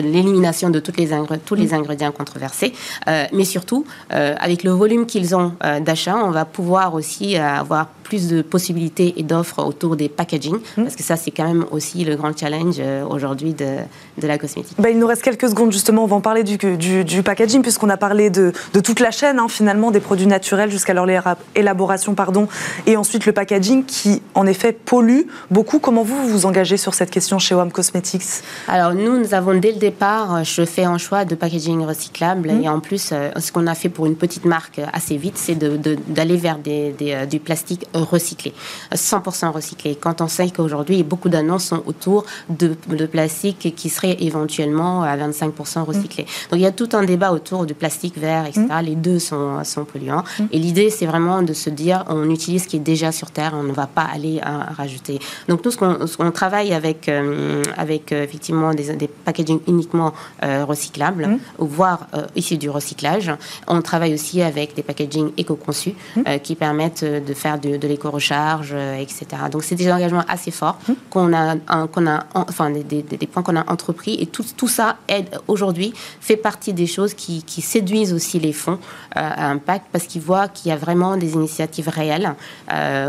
l'élimination 0.00 0.70
de 0.70 0.80
toutes 0.80 0.96
les 0.96 1.10
tous 1.44 1.54
les 1.54 1.74
ingrédients 1.74 2.12
controversés, 2.12 2.72
mais 3.06 3.44
surtout 3.44 3.84
euh, 3.99 3.99
avec 4.10 4.64
le 4.64 4.70
volume 4.70 5.06
qu'ils 5.06 5.34
ont 5.34 5.52
euh, 5.64 5.80
d'achat, 5.80 6.16
on 6.16 6.30
va 6.30 6.44
pouvoir 6.44 6.94
aussi 6.94 7.36
euh, 7.36 7.46
avoir 7.46 7.88
plus 8.10 8.26
de 8.26 8.42
possibilités 8.42 9.14
et 9.16 9.22
d'offres 9.22 9.64
autour 9.64 9.94
des 9.94 10.08
packaging, 10.08 10.56
mmh. 10.56 10.82
parce 10.82 10.96
que 10.96 11.04
ça, 11.04 11.14
c'est 11.14 11.30
quand 11.30 11.46
même 11.46 11.64
aussi 11.70 12.04
le 12.04 12.16
grand 12.16 12.36
challenge 12.36 12.80
aujourd'hui 13.08 13.54
de, 13.54 13.76
de, 14.20 14.26
la 14.26 14.36
cosmétique. 14.36 14.76
Bah, 14.80 14.90
il 14.90 14.98
nous 14.98 15.06
reste 15.06 15.22
quelques 15.22 15.48
secondes, 15.48 15.72
justement, 15.72 16.02
on 16.02 16.06
va 16.08 16.16
en 16.16 16.20
parler 16.20 16.42
du, 16.42 16.56
du, 17.04 17.22
packaging, 17.22 17.62
puisqu'on 17.62 17.88
a 17.88 17.96
parlé 17.96 18.28
de, 18.28 18.52
de, 18.74 18.80
toute 18.80 18.98
la 18.98 19.12
chaîne, 19.12 19.38
hein, 19.38 19.46
finalement, 19.48 19.92
des 19.92 20.00
produits 20.00 20.26
naturels 20.26 20.72
jusqu'à 20.72 20.92
leur 20.92 21.06
élaboration, 21.54 22.14
pardon, 22.14 22.48
et 22.86 22.96
ensuite 22.96 23.26
le 23.26 23.32
packaging 23.32 23.84
qui, 23.84 24.22
en 24.34 24.44
effet, 24.46 24.72
pollue 24.72 25.22
beaucoup. 25.52 25.78
Comment 25.78 26.02
vous 26.02 26.26
vous 26.26 26.46
engagez 26.46 26.76
sur 26.76 26.94
cette 26.94 27.12
question 27.12 27.38
chez 27.38 27.54
WAM 27.54 27.70
Cosmetics? 27.70 28.42
Alors, 28.66 28.92
nous, 28.92 29.18
nous 29.18 29.34
avons 29.34 29.54
dès 29.54 29.70
le 29.70 29.78
départ, 29.78 30.42
je 30.42 30.64
fais 30.64 30.84
un 30.84 30.98
choix 30.98 31.24
de 31.24 31.36
packaging 31.36 31.86
recyclable, 31.86 32.50
mmh. 32.50 32.64
et 32.64 32.68
en 32.68 32.80
plus, 32.80 33.14
ce 33.36 33.52
qu'on 33.52 33.68
a 33.68 33.76
fait 33.76 33.88
pour 33.88 34.06
une 34.06 34.16
petite 34.16 34.44
marque 34.44 34.80
assez 34.92 35.16
vite, 35.16 35.36
c'est 35.36 35.54
d'aller 35.54 36.36
vers 36.36 36.58
des, 36.58 36.94
euh, 37.02 37.26
du 37.26 37.38
plastique 37.38 37.86
recyclés, 38.04 38.54
100% 38.92 39.50
recyclés. 39.50 39.96
Quand 39.96 40.20
on 40.20 40.28
sait 40.28 40.50
qu'aujourd'hui, 40.50 41.02
beaucoup 41.02 41.28
d'annonces 41.28 41.64
sont 41.64 41.82
autour 41.86 42.24
de, 42.48 42.76
de, 42.88 43.06
plastique 43.06 43.74
qui 43.76 43.88
serait 43.88 44.16
éventuellement 44.20 45.02
à 45.02 45.16
25% 45.16 45.82
recyclé. 45.84 46.24
Donc 46.50 46.58
il 46.58 46.62
y 46.62 46.66
a 46.66 46.72
tout 46.72 46.88
un 46.92 47.04
débat 47.04 47.32
autour 47.32 47.66
du 47.66 47.74
plastique 47.74 48.18
vert, 48.18 48.46
etc. 48.46 48.66
Les 48.82 48.94
deux 48.94 49.18
sont, 49.18 49.62
sont 49.64 49.84
polluants. 49.84 50.24
Et 50.52 50.58
l'idée, 50.58 50.90
c'est 50.90 51.06
vraiment 51.06 51.42
de 51.42 51.52
se 51.52 51.70
dire, 51.70 52.04
on 52.08 52.30
utilise 52.30 52.64
ce 52.64 52.68
qui 52.68 52.76
est 52.76 52.80
déjà 52.80 53.12
sur 53.12 53.30
Terre, 53.30 53.52
on 53.54 53.62
ne 53.62 53.72
va 53.72 53.86
pas 53.86 54.02
aller 54.02 54.40
rajouter. 54.76 55.18
Donc 55.48 55.62
tout 55.62 55.70
ce 55.70 55.76
qu'on 56.16 56.30
travaille 56.30 56.72
avec, 56.72 57.08
euh, 57.08 57.62
avec 57.76 58.12
euh, 58.12 58.24
effectivement 58.24 58.72
des, 58.74 58.94
des 58.96 59.08
packaging 59.08 59.60
uniquement 59.66 60.12
euh, 60.42 60.64
recyclables, 60.64 61.38
voire 61.58 62.06
issus 62.34 62.56
du 62.56 62.70
recyclage. 62.70 63.32
On 63.66 63.82
travaille 63.82 64.14
aussi 64.14 64.42
avec 64.42 64.74
des 64.74 64.82
packaging 64.82 65.30
éco-conçus 65.36 65.94
qui 66.42 66.54
permettent 66.54 67.04
de 67.04 67.34
faire 67.34 67.58
de, 67.58 67.76
de 67.76 67.88
l'éco-recharge, 67.90 68.72
etc. 68.72 69.26
Donc 69.50 69.62
c'est 69.62 69.74
des 69.74 69.90
engagements 69.92 70.24
assez 70.28 70.50
forts 70.50 70.78
mmh. 70.88 70.92
qu'on 71.10 71.32
a, 71.32 71.56
qu'on 71.88 72.06
a, 72.06 72.24
enfin 72.34 72.70
des, 72.70 72.82
des, 73.02 73.26
points 73.26 73.42
qu'on 73.42 73.56
a 73.56 73.70
entrepris 73.70 74.16
et 74.20 74.26
tout, 74.26 74.44
tout 74.56 74.68
ça 74.68 74.96
aide 75.08 75.28
aujourd'hui 75.48 75.92
fait 76.20 76.36
partie 76.36 76.72
des 76.72 76.86
choses 76.86 77.14
qui, 77.14 77.42
qui 77.42 77.60
séduisent 77.60 78.12
aussi 78.12 78.38
les 78.38 78.52
fonds 78.52 78.78
à 79.14 79.48
impact 79.50 79.86
parce 79.92 80.06
qu'ils 80.06 80.22
voient 80.22 80.48
qu'il 80.48 80.70
y 80.70 80.72
a 80.72 80.76
vraiment 80.76 81.16
des 81.16 81.32
initiatives 81.34 81.88
réelles 81.88 82.34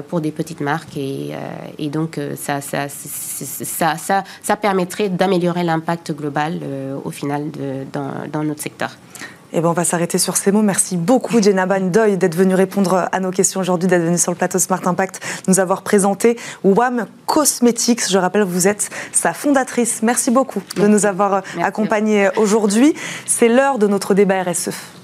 pour 0.10 0.22
des 0.22 0.32
petites 0.32 0.62
marques 0.62 0.98
et, 0.98 1.32
et 1.78 1.90
donc 1.90 2.20
ça, 2.36 2.62
ça, 2.62 2.88
ça, 2.90 3.96
ça, 3.98 4.24
ça, 4.42 4.56
permettrait 4.56 5.10
d'améliorer 5.10 5.64
l'impact 5.64 6.12
global 6.12 6.60
euh, 6.64 6.98
au 7.04 7.12
final 7.12 7.52
de, 7.52 7.86
dans, 7.92 8.12
dans, 8.32 8.44
notre 8.44 8.62
secteur. 8.62 8.92
Eh 9.53 9.62
ben 9.62 9.70
on 9.70 9.74
va 9.74 9.84
s'arrêter 9.84 10.17
sur 10.17 10.38
ces 10.38 10.51
mots. 10.51 10.62
Merci 10.62 10.98
beaucoup, 10.98 11.41
Jenna 11.41 11.65
Doy, 11.65 12.17
d'être 12.17 12.36
venue 12.36 12.55
répondre 12.55 13.10
à 13.12 13.20
nos 13.20 13.31
questions 13.31 13.60
aujourd'hui, 13.60 13.88
d'être 13.88 14.03
venue 14.03 14.17
sur 14.17 14.31
le 14.31 14.38
plateau 14.38 14.60
Smart 14.60 14.81
Impact, 14.86 15.20
nous 15.48 15.60
avoir 15.60 15.81
présenté 15.81 16.38
WAM 16.63 17.05
Cosmetics. 17.25 18.10
Je 18.10 18.17
rappelle, 18.17 18.43
vous 18.43 18.67
êtes 18.67 18.89
sa 19.12 19.34
fondatrice. 19.34 20.01
Merci 20.03 20.31
beaucoup 20.31 20.62
de 20.77 20.88
nous 20.88 21.05
avoir 21.05 21.43
accompagnés 21.62 22.29
aujourd'hui. 22.38 22.93
C'est 23.25 23.50
l'heure 23.50 23.77
de 23.77 23.88
notre 23.88 24.13
débat 24.13 24.43
RSE. 24.43 25.00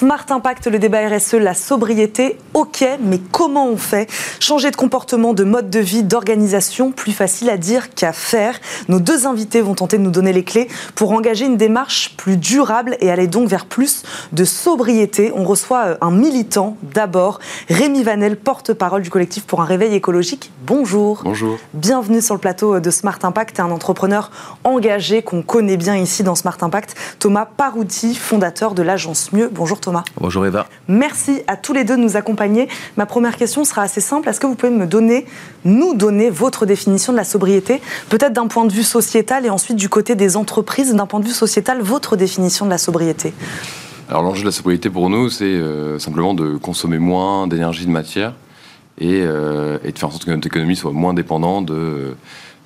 Smart 0.00 0.24
Impact, 0.30 0.66
le 0.68 0.78
débat 0.78 1.06
RSE, 1.06 1.34
la 1.34 1.52
sobriété, 1.52 2.38
ok, 2.54 2.86
mais 3.02 3.18
comment 3.18 3.66
on 3.66 3.76
fait? 3.76 4.10
Changer 4.40 4.70
de 4.70 4.76
comportement, 4.76 5.34
de 5.34 5.44
mode 5.44 5.68
de 5.68 5.78
vie, 5.78 6.02
d'organisation, 6.02 6.90
plus 6.90 7.12
facile 7.12 7.50
à 7.50 7.58
dire 7.58 7.92
qu'à 7.92 8.14
faire. 8.14 8.58
Nos 8.88 8.98
deux 8.98 9.26
invités 9.26 9.60
vont 9.60 9.74
tenter 9.74 9.98
de 9.98 10.02
nous 10.02 10.10
donner 10.10 10.32
les 10.32 10.42
clés 10.42 10.68
pour 10.94 11.12
engager 11.12 11.44
une 11.44 11.58
démarche 11.58 12.14
plus 12.16 12.38
durable 12.38 12.96
et 13.00 13.10
aller 13.10 13.26
donc 13.26 13.46
vers 13.46 13.66
plus 13.66 14.02
de 14.32 14.46
sobriété. 14.46 15.32
On 15.34 15.44
reçoit 15.44 15.84
euh, 15.84 15.96
un 16.00 16.12
militant 16.12 16.78
d'abord, 16.94 17.38
Rémi 17.68 18.02
Vanel, 18.02 18.38
porte-parole 18.38 19.02
du 19.02 19.10
collectif 19.10 19.44
pour 19.44 19.60
un 19.60 19.66
réveil 19.66 19.94
écologique. 19.94 20.50
Bonjour. 20.62 21.20
Bonjour. 21.24 21.58
Bienvenue 21.74 22.22
sur 22.22 22.34
le 22.34 22.40
plateau 22.40 22.80
de 22.80 22.90
Smart 22.90 23.18
Impact, 23.22 23.60
un 23.60 23.70
entrepreneur 23.70 24.30
engagé 24.64 25.20
qu'on 25.20 25.42
connaît 25.42 25.76
bien 25.76 25.96
ici 25.96 26.22
dans 26.22 26.36
Smart 26.36 26.56
Impact, 26.62 26.96
Thomas 27.18 27.44
Parouti, 27.44 28.14
fondateur 28.14 28.72
de 28.72 28.82
l'agence 28.82 29.30
Mieux. 29.34 29.50
Bonjour 29.52 29.78
Thomas. 29.78 29.89
Bonjour 30.20 30.46
Eva. 30.46 30.66
Merci 30.88 31.42
à 31.46 31.56
tous 31.56 31.72
les 31.72 31.84
deux 31.84 31.96
de 31.96 32.02
nous 32.02 32.16
accompagner. 32.16 32.68
Ma 32.96 33.06
première 33.06 33.36
question 33.36 33.64
sera 33.64 33.82
assez 33.82 34.00
simple. 34.00 34.28
Est-ce 34.28 34.40
que 34.40 34.46
vous 34.46 34.54
pouvez 34.54 34.72
me 34.72 34.86
donner, 34.86 35.26
nous 35.64 35.94
donner 35.94 36.30
votre 36.30 36.66
définition 36.66 37.12
de 37.12 37.18
la 37.18 37.24
sobriété 37.24 37.80
Peut-être 38.08 38.32
d'un 38.32 38.46
point 38.46 38.64
de 38.64 38.72
vue 38.72 38.82
sociétal 38.82 39.46
et 39.46 39.50
ensuite 39.50 39.76
du 39.76 39.88
côté 39.88 40.14
des 40.14 40.36
entreprises, 40.36 40.94
d'un 40.94 41.06
point 41.06 41.20
de 41.20 41.26
vue 41.26 41.32
sociétal, 41.32 41.80
votre 41.80 42.16
définition 42.16 42.64
de 42.64 42.70
la 42.70 42.78
sobriété? 42.78 43.32
Alors 44.08 44.22
l'enjeu 44.22 44.40
de 44.40 44.46
la 44.46 44.52
sobriété 44.52 44.90
pour 44.90 45.08
nous, 45.08 45.30
c'est 45.30 45.44
euh, 45.44 45.98
simplement 45.98 46.34
de 46.34 46.56
consommer 46.56 46.98
moins 46.98 47.46
d'énergie 47.46 47.86
de 47.86 47.90
matière 47.90 48.34
et, 48.98 49.22
euh, 49.22 49.78
et, 49.84 49.92
de 49.92 49.98
faire 49.98 50.08
en 50.08 50.12
sorte 50.12 50.24
que 50.24 50.30
notre 50.30 50.46
économie 50.46 50.76
soit 50.76 50.92
moins 50.92 51.14
dépendante 51.14 51.66
de 51.66 52.16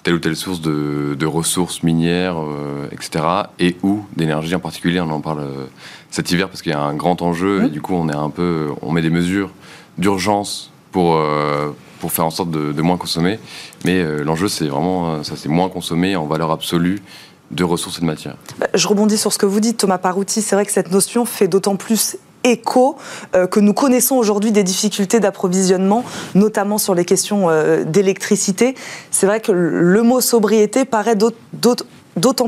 telle 0.05 0.15
ou 0.15 0.19
telle 0.19 0.37
source 0.37 0.61
de, 0.61 1.27
ressources 1.27 1.83
minières, 1.83 2.37
euh, 2.39 2.87
etc. 2.93 3.25
Et 3.59 3.77
ou 3.83 4.05
d'énergie 4.15 4.55
en 4.55 4.61
particulier. 4.61 5.01
On 5.01 5.11
en 5.11 5.21
parle 5.21 5.41
euh, 5.41 5.67
cet 6.15 6.31
hiver 6.31 6.49
parce 6.49 6.63
qu'il 6.63 6.73
y 6.73 6.75
a 6.75 6.81
un 6.81 6.95
grand 6.95 7.23
enjeu 7.23 7.65
et 7.65 7.69
du 7.69 7.81
coup 7.81 7.95
on 7.95 8.09
est 8.09 8.15
un 8.15 8.31
peu, 8.31 8.69
on 8.83 8.93
met 8.93 9.03
des 9.03 9.11
mesures 9.11 9.51
d'urgence 9.99 10.71
pour 10.93 11.17
euh, 11.17 11.71
pour 11.99 12.13
faire 12.13 12.27
en 12.27 12.31
sorte 12.31 12.51
de, 12.51 12.83
moins 12.83 12.99
consommer. 12.99 13.39
Mais 13.85 14.05
l'enjeu 14.23 14.49
c'est 14.49 14.69
vraiment 14.69 15.25
ça, 15.25 15.35
c'est 15.37 15.49
moins 15.49 15.69
consommer 15.69 16.15
en 16.17 16.27
valeur 16.27 16.51
absolue 16.51 17.03
de 17.51 17.65
ressources 17.65 17.99
et 17.99 18.01
de 18.01 18.07
matières. 18.07 18.37
Bah, 18.59 18.69
je 18.75 18.87
rebondis 18.87 19.19
sur 19.19 19.33
ce 19.33 19.39
que 19.39 19.47
vous 19.47 19.61
dites, 19.61 19.79
Thomas 19.79 19.99
Parouti. 19.99 20.43
C'est 20.43 20.55
vrai 20.55 20.65
que 20.65 20.73
cette 20.73 20.91
notion 20.91 21.25
fait 21.25 21.49
d'autant 21.49 21.77
plus 21.77 22.17
écho 22.45 22.97
euh, 23.35 23.47
que 23.47 23.59
nous 23.59 23.73
connaissons 23.73 24.17
aujourd'hui 24.17 24.53
des 24.53 24.63
difficultés 24.63 25.19
d'approvisionnement, 25.19 26.05
notamment 26.35 26.79
sur 26.79 26.95
les 26.95 27.05
questions 27.05 27.49
euh, 27.49 27.85
d'électricité. 27.85 28.75
C'est 29.11 29.27
vrai 29.27 29.41
que 29.41 29.51
le 29.51 30.03
mot 30.03 30.21
sobriété 30.21 30.85
paraît 30.85 31.17
d'autant 31.17 31.87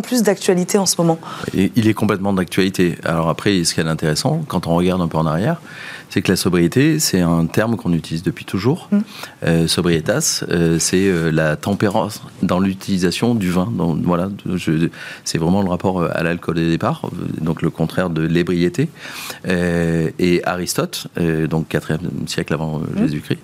plus 0.03 0.23
d'actualité 0.23 0.79
en 0.79 0.87
ce 0.87 0.97
moment. 0.99 1.19
il 1.55 1.89
est 1.89 1.95
complètement 1.95 2.33
d'actualité. 2.33 2.97
Alors 3.05 3.29
après, 3.29 3.65
ce 3.65 3.75
qui 3.75 3.81
est 3.81 3.85
intéressant, 3.85 4.43
quand 4.49 4.67
on 4.67 4.75
regarde 4.75 5.01
un 5.01 5.09
peu 5.09 5.19
en 5.19 5.27
arrière, 5.27 5.61
c'est 6.11 6.23
que 6.23 6.31
la 6.31 6.37
sobriété, 6.37 6.99
c'est 6.99 7.21
un 7.21 7.47
terme 7.47 7.77
qu'on 7.77 7.93
utilise 7.93 8.23
depuis 8.23 8.45
toujours. 8.45 8.89
Mmh. 8.91 8.99
Euh, 9.45 9.67
sobrietas, 9.67 10.45
euh, 10.51 10.79
c'est 10.79 11.09
euh, 11.09 11.31
la 11.31 11.57
tempérance 11.57 12.23
dans 12.43 12.61
l'utilisation 12.61 13.35
du 13.35 13.51
vin. 13.51 13.71
Donc, 13.77 13.99
voilà, 14.03 14.31
c'est 15.25 15.39
vraiment 15.39 15.63
le 15.63 15.69
rapport 15.69 16.03
à 16.03 16.23
l'alcool 16.23 16.57
des 16.57 16.69
départ, 16.69 17.03
donc 17.41 17.63
le 17.63 17.71
contraire 17.71 18.11
de 18.11 18.23
l'ébriété. 18.23 18.89
et 19.47 20.43
Aristote, 20.45 21.09
donc 21.49 21.69
4e 21.71 21.99
siècle 22.27 22.53
avant 22.53 22.79
mmh. 22.79 22.87
Jésus-Christ, 22.99 23.41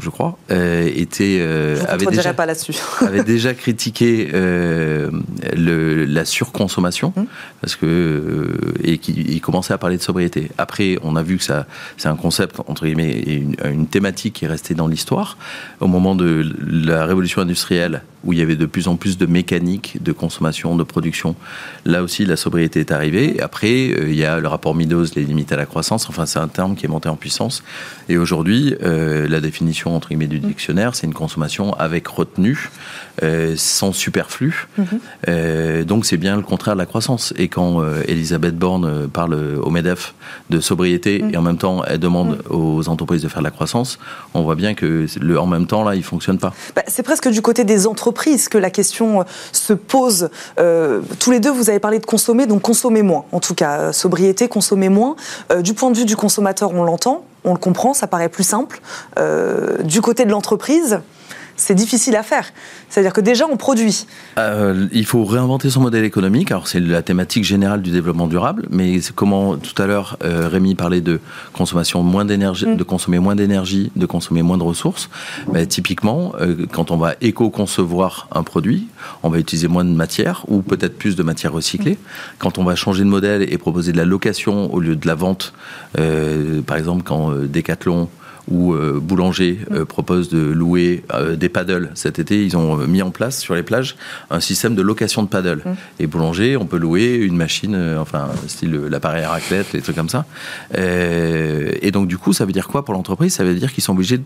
je 0.00 0.10
crois, 0.10 0.38
était 0.50 1.40
avait 1.88 2.06
déjà, 2.06 2.34
pas 2.34 2.46
là-dessus. 2.46 2.74
avait 3.00 3.24
déjà 3.24 3.54
critiqué 3.54 4.28
le, 4.32 6.04
la 6.04 6.24
surconsommation 6.24 7.12
mmh. 7.16 7.24
parce 7.60 7.76
que 7.76 8.54
et 8.82 8.98
qui 8.98 9.12
il 9.12 9.40
commençait 9.40 9.74
à 9.74 9.78
parler 9.78 9.96
de 9.96 10.02
sobriété. 10.02 10.50
Après, 10.58 10.98
on 11.02 11.16
a 11.16 11.22
vu 11.22 11.38
que 11.38 11.44
ça 11.44 11.66
c'est 12.06 12.12
un 12.12 12.16
concept, 12.16 12.60
entre 12.68 12.86
guillemets, 12.86 13.10
et 13.10 13.44
une, 13.64 13.88
thématique 13.88 14.34
qui 14.34 14.44
est 14.44 14.48
restée 14.48 14.74
dans 14.74 14.86
l'histoire. 14.86 15.36
Au 15.80 15.88
moment 15.88 16.14
de 16.14 16.54
la 16.64 17.04
révolution 17.04 17.42
industrielle, 17.42 18.02
où 18.26 18.32
il 18.32 18.40
y 18.40 18.42
avait 18.42 18.56
de 18.56 18.66
plus 18.66 18.88
en 18.88 18.96
plus 18.96 19.16
de 19.16 19.26
mécanique, 19.26 19.98
de 20.02 20.12
consommation, 20.12 20.76
de 20.76 20.82
production, 20.82 21.36
là 21.84 22.02
aussi, 22.02 22.26
la 22.26 22.36
sobriété 22.36 22.80
est 22.80 22.92
arrivée. 22.92 23.40
après, 23.40 23.90
euh, 23.90 24.08
il 24.08 24.16
y 24.16 24.24
a 24.24 24.40
le 24.40 24.48
rapport 24.48 24.74
Meadows, 24.74 25.06
les 25.14 25.24
limites 25.24 25.52
à 25.52 25.56
la 25.56 25.66
croissance. 25.66 26.08
Enfin, 26.08 26.26
c'est 26.26 26.40
un 26.40 26.48
terme 26.48 26.74
qui 26.74 26.86
est 26.86 26.88
monté 26.88 27.08
en 27.08 27.16
puissance. 27.16 27.62
Et 28.08 28.18
aujourd'hui, 28.18 28.74
euh, 28.82 29.28
la 29.28 29.40
définition, 29.40 29.94
entre 29.94 30.08
guillemets, 30.08 30.26
du 30.26 30.40
dictionnaire, 30.40 30.94
c'est 30.94 31.06
une 31.06 31.14
consommation 31.14 31.72
avec 31.74 32.06
retenue, 32.08 32.70
euh, 33.22 33.54
sans 33.56 33.92
superflu. 33.92 34.66
Mm-hmm. 34.78 35.84
donc, 35.84 36.04
c'est 36.04 36.16
bien 36.16 36.36
le 36.36 36.42
contraire 36.42 36.74
de 36.74 36.80
la 36.80 36.86
croissance. 36.86 37.32
Et 37.36 37.48
quand 37.48 37.82
Elisabeth 38.06 38.56
Borne 38.56 39.08
parle 39.08 39.34
au 39.62 39.70
MEDEF 39.70 40.14
de 40.50 40.60
sobriété, 40.60 41.22
mm. 41.22 41.34
et 41.34 41.36
en 41.36 41.42
même 41.42 41.58
temps, 41.58 41.82
demande 41.98 42.38
mm. 42.38 42.54
aux 42.54 42.88
entreprises 42.88 43.22
de 43.22 43.28
faire 43.28 43.40
de 43.40 43.44
la 43.44 43.50
croissance, 43.50 43.98
on 44.34 44.42
voit 44.42 44.56
bien 44.56 44.74
que 44.74 45.06
le 45.20 45.38
en 45.38 45.46
même 45.46 45.66
temps, 45.66 45.84
là, 45.84 45.94
il 45.94 45.98
ne 45.98 46.04
fonctionne 46.04 46.38
pas. 46.38 46.52
Bah, 46.74 46.82
c'est 46.88 47.02
presque 47.02 47.28
du 47.28 47.42
côté 47.42 47.64
des 47.64 47.86
entreprises 47.86 48.15
que 48.48 48.58
la 48.58 48.70
question 48.70 49.20
euh, 49.20 49.24
se 49.52 49.72
pose. 49.72 50.30
Euh, 50.58 51.00
tous 51.20 51.30
les 51.30 51.40
deux, 51.40 51.50
vous 51.50 51.70
avez 51.70 51.78
parlé 51.78 51.98
de 51.98 52.06
consommer, 52.06 52.46
donc 52.46 52.62
consommer 52.62 53.02
moins. 53.02 53.24
En 53.32 53.40
tout 53.40 53.54
cas, 53.54 53.78
euh, 53.78 53.92
sobriété, 53.92 54.48
consommer 54.48 54.88
moins. 54.88 55.16
du 55.60 55.74
point 55.74 55.90
de 55.90 55.96
vue 55.96 56.04
du 56.04 56.16
consommateur, 56.16 56.72
on 56.72 56.84
l'entend, 56.84 57.24
on 57.44 57.52
le 57.52 57.58
comprend, 57.58 57.94
ça 57.94 58.06
paraît 58.06 58.28
plus 58.28 58.44
simple. 58.44 58.80
du 59.84 60.00
côté 60.00 60.24
de 60.24 60.30
l'entreprise, 60.30 61.00
c'est 61.56 61.74
difficile 61.74 62.16
à 62.16 62.22
faire. 62.22 62.52
C'est-à-dire 62.88 63.12
que 63.12 63.20
déjà, 63.20 63.46
on 63.50 63.56
produit. 63.56 64.06
Euh, 64.38 64.86
il 64.92 65.06
faut 65.06 65.24
réinventer 65.24 65.70
son 65.70 65.80
modèle 65.80 66.04
économique. 66.04 66.50
Alors, 66.50 66.68
c'est 66.68 66.80
la 66.80 67.02
thématique 67.02 67.44
générale 67.44 67.82
du 67.82 67.90
développement 67.90 68.26
durable, 68.26 68.66
mais 68.70 69.00
comment 69.14 69.56
tout 69.56 69.80
à 69.80 69.86
l'heure 69.86 70.18
euh, 70.24 70.48
Rémi 70.48 70.74
parlait 70.74 71.00
de 71.00 71.20
consommation 71.52 72.02
moins 72.02 72.24
d'énergie, 72.24 72.66
mm. 72.66 72.76
de 72.76 72.82
consommer 72.84 73.18
moins 73.18 73.34
d'énergie, 73.34 73.90
de 73.96 74.06
consommer 74.06 74.42
moins 74.42 74.58
de 74.58 74.62
ressources. 74.62 75.08
Mais 75.52 75.66
typiquement, 75.66 76.32
euh, 76.40 76.66
quand 76.70 76.90
on 76.90 76.96
va 76.96 77.14
éco-concevoir 77.20 78.28
un 78.32 78.42
produit, 78.42 78.86
on 79.22 79.30
va 79.30 79.38
utiliser 79.38 79.68
moins 79.68 79.84
de 79.84 79.90
matière 79.90 80.44
ou 80.48 80.62
peut-être 80.62 80.98
plus 80.98 81.16
de 81.16 81.22
matière 81.22 81.52
recyclée. 81.52 81.94
Mm. 81.94 82.36
Quand 82.38 82.58
on 82.58 82.64
va 82.64 82.74
changer 82.74 83.02
de 83.02 83.08
modèle 83.08 83.42
et 83.50 83.58
proposer 83.58 83.92
de 83.92 83.96
la 83.96 84.04
location 84.04 84.72
au 84.72 84.80
lieu 84.80 84.96
de 84.96 85.06
la 85.06 85.14
vente, 85.14 85.54
par 86.66 86.76
exemple, 86.76 87.02
quand 87.02 87.30
Decathlon 87.30 88.08
où 88.48 88.72
euh, 88.72 89.00
Boulanger 89.00 89.58
euh, 89.70 89.84
propose 89.84 90.28
de 90.28 90.38
louer 90.38 91.02
euh, 91.12 91.36
des 91.36 91.48
paddles. 91.48 91.90
Cet 91.94 92.18
été, 92.18 92.44
ils 92.44 92.56
ont 92.56 92.76
mis 92.86 93.02
en 93.02 93.10
place 93.10 93.40
sur 93.40 93.54
les 93.54 93.62
plages 93.62 93.96
un 94.30 94.40
système 94.40 94.74
de 94.74 94.82
location 94.82 95.22
de 95.22 95.28
paddles. 95.28 95.62
Mmh. 95.64 95.70
Et 96.00 96.06
Boulanger, 96.06 96.56
on 96.56 96.66
peut 96.66 96.78
louer 96.78 97.14
une 97.14 97.36
machine, 97.36 97.76
enfin, 97.98 98.28
style 98.46 98.72
l'appareil 98.88 99.24
à 99.24 99.30
raclette, 99.30 99.72
des 99.72 99.82
trucs 99.82 99.96
comme 99.96 100.08
ça. 100.08 100.26
et 100.76 101.90
donc, 101.90 102.08
du 102.08 102.18
coup, 102.18 102.32
ça 102.32 102.44
veut 102.44 102.52
dire 102.52 102.68
quoi 102.68 102.84
pour 102.84 102.94
l'entreprise? 102.94 103.34
Ça 103.34 103.44
veut 103.44 103.54
dire 103.54 103.72
qu'ils 103.72 103.82
sont 103.82 103.92
obligés 103.92 104.18
de 104.18 104.24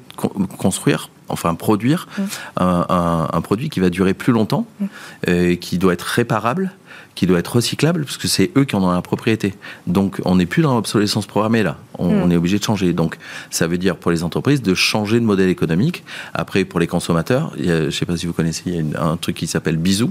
construire, 0.59 1.11
enfin, 1.29 1.55
produire 1.55 2.09
mmh. 2.19 2.23
un, 2.59 3.41
produit 3.43 3.71
qui 3.71 3.81
va 3.81 3.91
durer 3.91 4.15
plus 4.15 4.33
longtemps, 4.33 4.67
mmh. 4.81 5.57
qui 5.57 5.79
doit 5.79 5.93
être 5.93 6.03
réparable 6.03 6.73
qui 7.15 7.27
doit 7.27 7.39
être 7.39 7.57
recyclable, 7.57 8.05
parce 8.05 8.17
que 8.17 8.29
c'est 8.29 8.51
eux 8.57 8.65
qui 8.65 8.77
en 8.77 8.83
ont 8.83 8.91
la 8.91 9.03
propriété. 9.03 9.55
Donc 9.87 10.21
on 10.25 10.37
n'est 10.37 10.47
plus 10.47 10.63
dans 10.63 10.75
l'obsolescence 10.75 11.27
programmée 11.27 11.63
là. 11.63 11.79
On, 11.99 12.27
mm. 12.27 12.33
est 12.33 12.37
obligé 12.37 12.59
de 12.59 12.65
changer. 12.65 12.93
Donc 12.93 13.19
ça 13.51 13.67
veut 13.67 13.79
dire 13.79 13.97
pour 13.97 14.11
les 14.11 14.25
entreprises 14.25 14.63
de 14.63 14.75
changer 14.75 15.21
de 15.21 15.25
modèle 15.25 15.51
économique. 15.51 16.03
Après 16.35 16.65
pour 16.65 16.81
les 16.81 16.87
consommateurs, 16.87 17.53
je 17.59 17.87
ne 17.87 17.91
sais 17.91 18.07
pas 18.07 18.17
si 18.17 18.27
vous 18.27 18.33
connaissez, 18.33 18.63
il 18.67 18.75
y 18.75 18.95
a 18.95 19.03
un 19.03 19.17
truc 19.17 19.37
qui 19.37 19.47
s'appelle 19.47 19.77
Bisou 19.77 20.11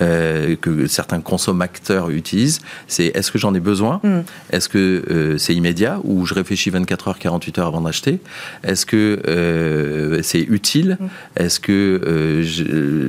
euh, 0.00 0.56
que 0.56 0.86
certains 0.86 1.20
consommateurs 1.20 2.10
utilisent. 2.10 2.60
C'est 2.86 3.06
est-ce 3.06 3.30
que 3.30 3.38
j'en 3.38 3.54
ai 3.54 3.60
besoin? 3.60 4.00
Mm. 4.02 4.20
Est-ce 4.50 4.68
que 4.68 5.04
euh, 5.10 5.38
c'est 5.38 5.54
immédiat 5.54 6.00
ou 6.04 6.26
je 6.26 6.34
réfléchis 6.34 6.70
24 6.70 7.08
heures, 7.08 7.18
48 7.18 7.58
heures 7.58 7.66
avant 7.66 7.80
d'acheter? 7.80 8.20
Est-ce 8.62 8.86
que 8.86 9.20
euh, 9.26 10.20
c'est 10.22 10.40
utile? 10.40 10.98
Mm. 11.00 11.06
Est-ce 11.36 11.60
que 11.60 12.42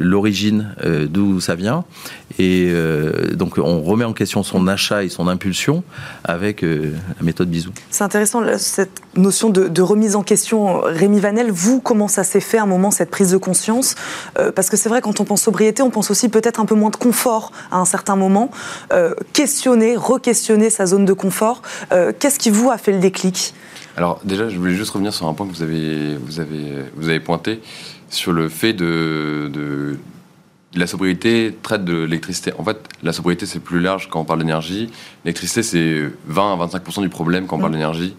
l'origine 0.01 0.75
d'où 1.09 1.39
ça 1.39 1.55
vient? 1.55 1.85
Et 2.39 2.71
donc 3.35 3.57
on 3.57 3.81
remet 3.81 4.05
en 4.05 4.13
question 4.13 4.43
son 4.43 4.67
achat 4.67 5.03
et 5.03 5.09
son 5.09 5.27
impulsion 5.27 5.83
avec 6.23 6.61
la 6.61 7.21
méthode 7.21 7.49
Bisou. 7.49 7.71
C'est 7.89 8.03
intéressant 8.03 8.41
cette 8.57 9.01
notion 9.15 9.49
de, 9.49 9.81
remise 9.81 10.15
en 10.15 10.23
question. 10.23 10.81
Rémi 10.81 11.19
Vanel, 11.19 11.51
vous, 11.51 11.79
comment 11.79 12.07
ça 12.07 12.23
s'est 12.23 12.39
fait 12.39 12.57
à 12.57 12.63
un 12.63 12.67
moment, 12.67 12.91
cette 12.91 13.09
prise 13.09 13.31
de 13.31 13.37
conscience? 13.37 13.95
Parce 14.55 14.69
que 14.69 14.77
c'est 14.77 14.89
vrai, 14.89 15.01
quand 15.01 15.19
on 15.19 15.25
pense 15.25 15.41
sobriété, 15.41 15.81
on 15.81 15.89
pense 15.89 16.11
aussi 16.11 16.29
peut-être 16.29 16.59
un 16.59 16.65
peu 16.65 16.75
moins 16.75 16.89
de 16.89 16.95
confort 16.95 17.51
à 17.71 17.77
un 17.77 17.85
certain 17.85 18.15
moment. 18.15 18.49
questionner, 19.33 19.95
re-questionner 19.95 20.69
sa 20.69 20.85
zone 20.85 21.05
de 21.05 21.13
confort. 21.13 21.61
Qu'est-ce 22.19 22.39
qui 22.39 22.49
vous 22.49 22.69
a 22.69 22.77
fait 22.77 22.91
le 22.91 22.99
déclic? 22.99 23.53
Alors 23.97 24.21
déjà, 24.23 24.47
je 24.47 24.57
voulais 24.57 24.75
juste 24.75 24.91
revenir 24.91 25.11
sur 25.11 25.27
un 25.27 25.33
point 25.33 25.47
que 25.47 25.53
vous 25.53 25.63
avez, 25.63 26.17
vous 26.17 26.39
avez, 26.39 26.83
vous 26.95 27.09
avez 27.09 27.19
pointé, 27.19 27.61
sur 28.09 28.31
le 28.31 28.47
fait 28.47 28.73
de, 28.73 29.49
de 29.51 29.97
la 30.77 30.87
sobriété 30.87 31.55
traite 31.61 31.83
de 31.83 32.03
l'électricité. 32.03 32.51
En 32.57 32.63
fait, 32.63 32.77
la 33.03 33.13
sobriété, 33.13 33.45
c'est 33.45 33.59
plus 33.59 33.79
large 33.79 34.09
quand 34.09 34.21
on 34.21 34.25
parle 34.25 34.39
d'énergie. 34.39 34.89
L'électricité, 35.25 35.63
c'est 35.63 36.03
20 36.27 36.53
à 36.53 36.55
25 36.55 37.01
du 37.01 37.09
problème 37.09 37.47
quand 37.47 37.57
on 37.57 37.59
parle 37.59 37.71
mmh. 37.71 37.75
d'énergie. 37.75 38.15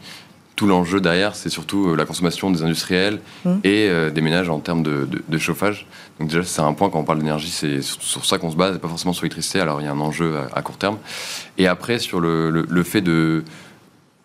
Tout 0.56 0.66
l'enjeu 0.66 1.00
derrière, 1.00 1.36
c'est 1.36 1.50
surtout 1.50 1.88
euh, 1.88 1.96
la 1.96 2.04
consommation 2.04 2.50
des 2.50 2.62
industriels 2.64 3.20
mmh. 3.44 3.50
et 3.62 3.88
euh, 3.88 4.10
des 4.10 4.20
ménages 4.20 4.48
en 4.48 4.58
termes 4.58 4.82
de, 4.82 5.38
chauffage. 5.38 5.86
Donc 6.18 6.28
déjà, 6.28 6.42
c'est 6.42 6.60
un 6.60 6.72
point 6.72 6.90
quand 6.90 6.98
on 6.98 7.04
parle 7.04 7.18
d'énergie, 7.18 7.50
c'est 7.50 7.80
sur, 7.80 8.24
ça 8.24 8.38
qu'on 8.38 8.50
se 8.50 8.56
base, 8.56 8.76
et 8.76 8.78
pas 8.78 8.88
forcément 8.88 9.12
sur 9.12 9.22
l'électricité. 9.22 9.60
Alors 9.60 9.80
il 9.80 9.84
y 9.84 9.86
a 9.86 9.92
un 9.92 10.00
enjeu 10.00 10.36
à, 10.52 10.62
court 10.62 10.76
terme. 10.76 10.98
Et 11.58 11.68
après, 11.68 11.98
sur 11.98 12.20
le, 12.20 12.82
fait 12.82 13.00
de 13.00 13.44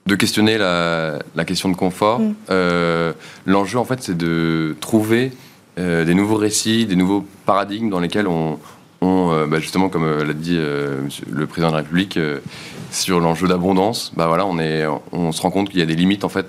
de 0.06 0.16
questionner 0.16 0.58
la, 0.58 1.20
question 1.46 1.70
de 1.70 1.76
confort. 1.76 2.20
Mmh. 2.20 2.36
Euh, 2.50 3.14
l'enjeu, 3.46 3.80
en 3.80 3.86
fait, 3.86 4.02
c'est 4.04 4.18
de 4.18 4.76
trouver 4.82 5.32
des 5.78 6.14
nouveaux 6.14 6.36
récits, 6.36 6.86
des 6.86 6.96
nouveaux 6.96 7.26
paradigmes 7.46 7.90
dans 7.90 8.00
lesquels 8.00 8.28
on, 8.28 8.60
euh, 9.04 9.48
bah, 9.48 9.60
justement, 9.60 9.90
comme 9.90 10.06
euh, 10.06 10.26
l'a 10.26 10.34
dit 10.34 10.58
le 10.58 11.48
président 11.48 11.70
de 11.70 11.74
la 11.74 11.82
République, 11.82 12.20
sur 12.92 13.20
l'enjeu 13.20 13.48
d'abondance, 13.48 14.12
bah 14.16 14.28
voilà, 14.28 14.46
on, 14.46 14.60
est, 14.60 14.86
on 15.12 15.32
se 15.32 15.42
rend 15.42 15.52
compte 15.52 15.70
qu'il 15.70 15.80
y 15.80 15.84
a 15.84 15.86
des 15.86 15.96
limites 15.96 16.24
en 16.24 16.30
fait 16.30 16.46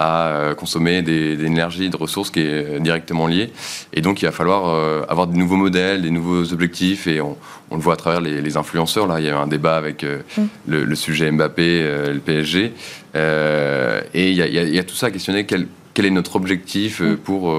à 0.00 0.54
consommer 0.56 1.02
des, 1.02 1.36
des, 1.36 1.44
énergies, 1.44 1.90
de 1.90 1.96
ressources 1.96 2.30
qui 2.30 2.38
est 2.38 2.78
directement 2.78 3.26
liées. 3.26 3.52
Et 3.92 4.00
donc, 4.00 4.22
il 4.22 4.26
va 4.26 4.30
falloir 4.30 5.02
avoir 5.10 5.26
des 5.26 5.36
nouveaux 5.36 5.56
modèles, 5.56 6.02
des 6.02 6.10
nouveaux 6.10 6.52
objectifs. 6.52 7.08
Et 7.08 7.20
on, 7.20 7.36
le 7.72 7.78
voit 7.78 7.94
à 7.94 7.96
travers 7.96 8.20
les, 8.20 8.56
influenceurs. 8.56 9.08
Là, 9.08 9.18
il 9.18 9.26
y 9.26 9.28
a 9.28 9.32
eu 9.32 9.34
un 9.34 9.48
débat 9.48 9.76
avec 9.76 10.04
mm. 10.04 10.42
le, 10.68 10.94
sujet 10.94 11.32
Mbappé, 11.32 11.82
le 12.12 12.20
PSG. 12.20 12.72
et 13.16 14.30
il 14.30 14.34
y, 14.34 14.42
a, 14.42 14.46
il 14.46 14.74
y, 14.74 14.78
a, 14.78 14.84
tout 14.84 14.94
ça 14.94 15.06
à 15.06 15.10
questionner. 15.10 15.46
Quel, 15.46 15.66
quel 15.94 16.06
est 16.06 16.10
notre 16.10 16.36
objectif 16.36 17.00
mm. 17.00 17.16
pour 17.16 17.52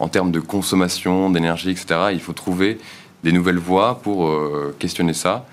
en 0.00 0.08
termes 0.08 0.32
de 0.32 0.40
consommation, 0.40 1.30
d'énergie, 1.30 1.70
etc. 1.70 2.08
Il 2.12 2.20
faut 2.20 2.32
trouver 2.32 2.78
des 3.22 3.32
nouvelles 3.32 3.58
voies 3.58 4.00
pour 4.02 4.26
euh, 4.26 4.74
questionner 4.78 5.12
ça 5.12 5.44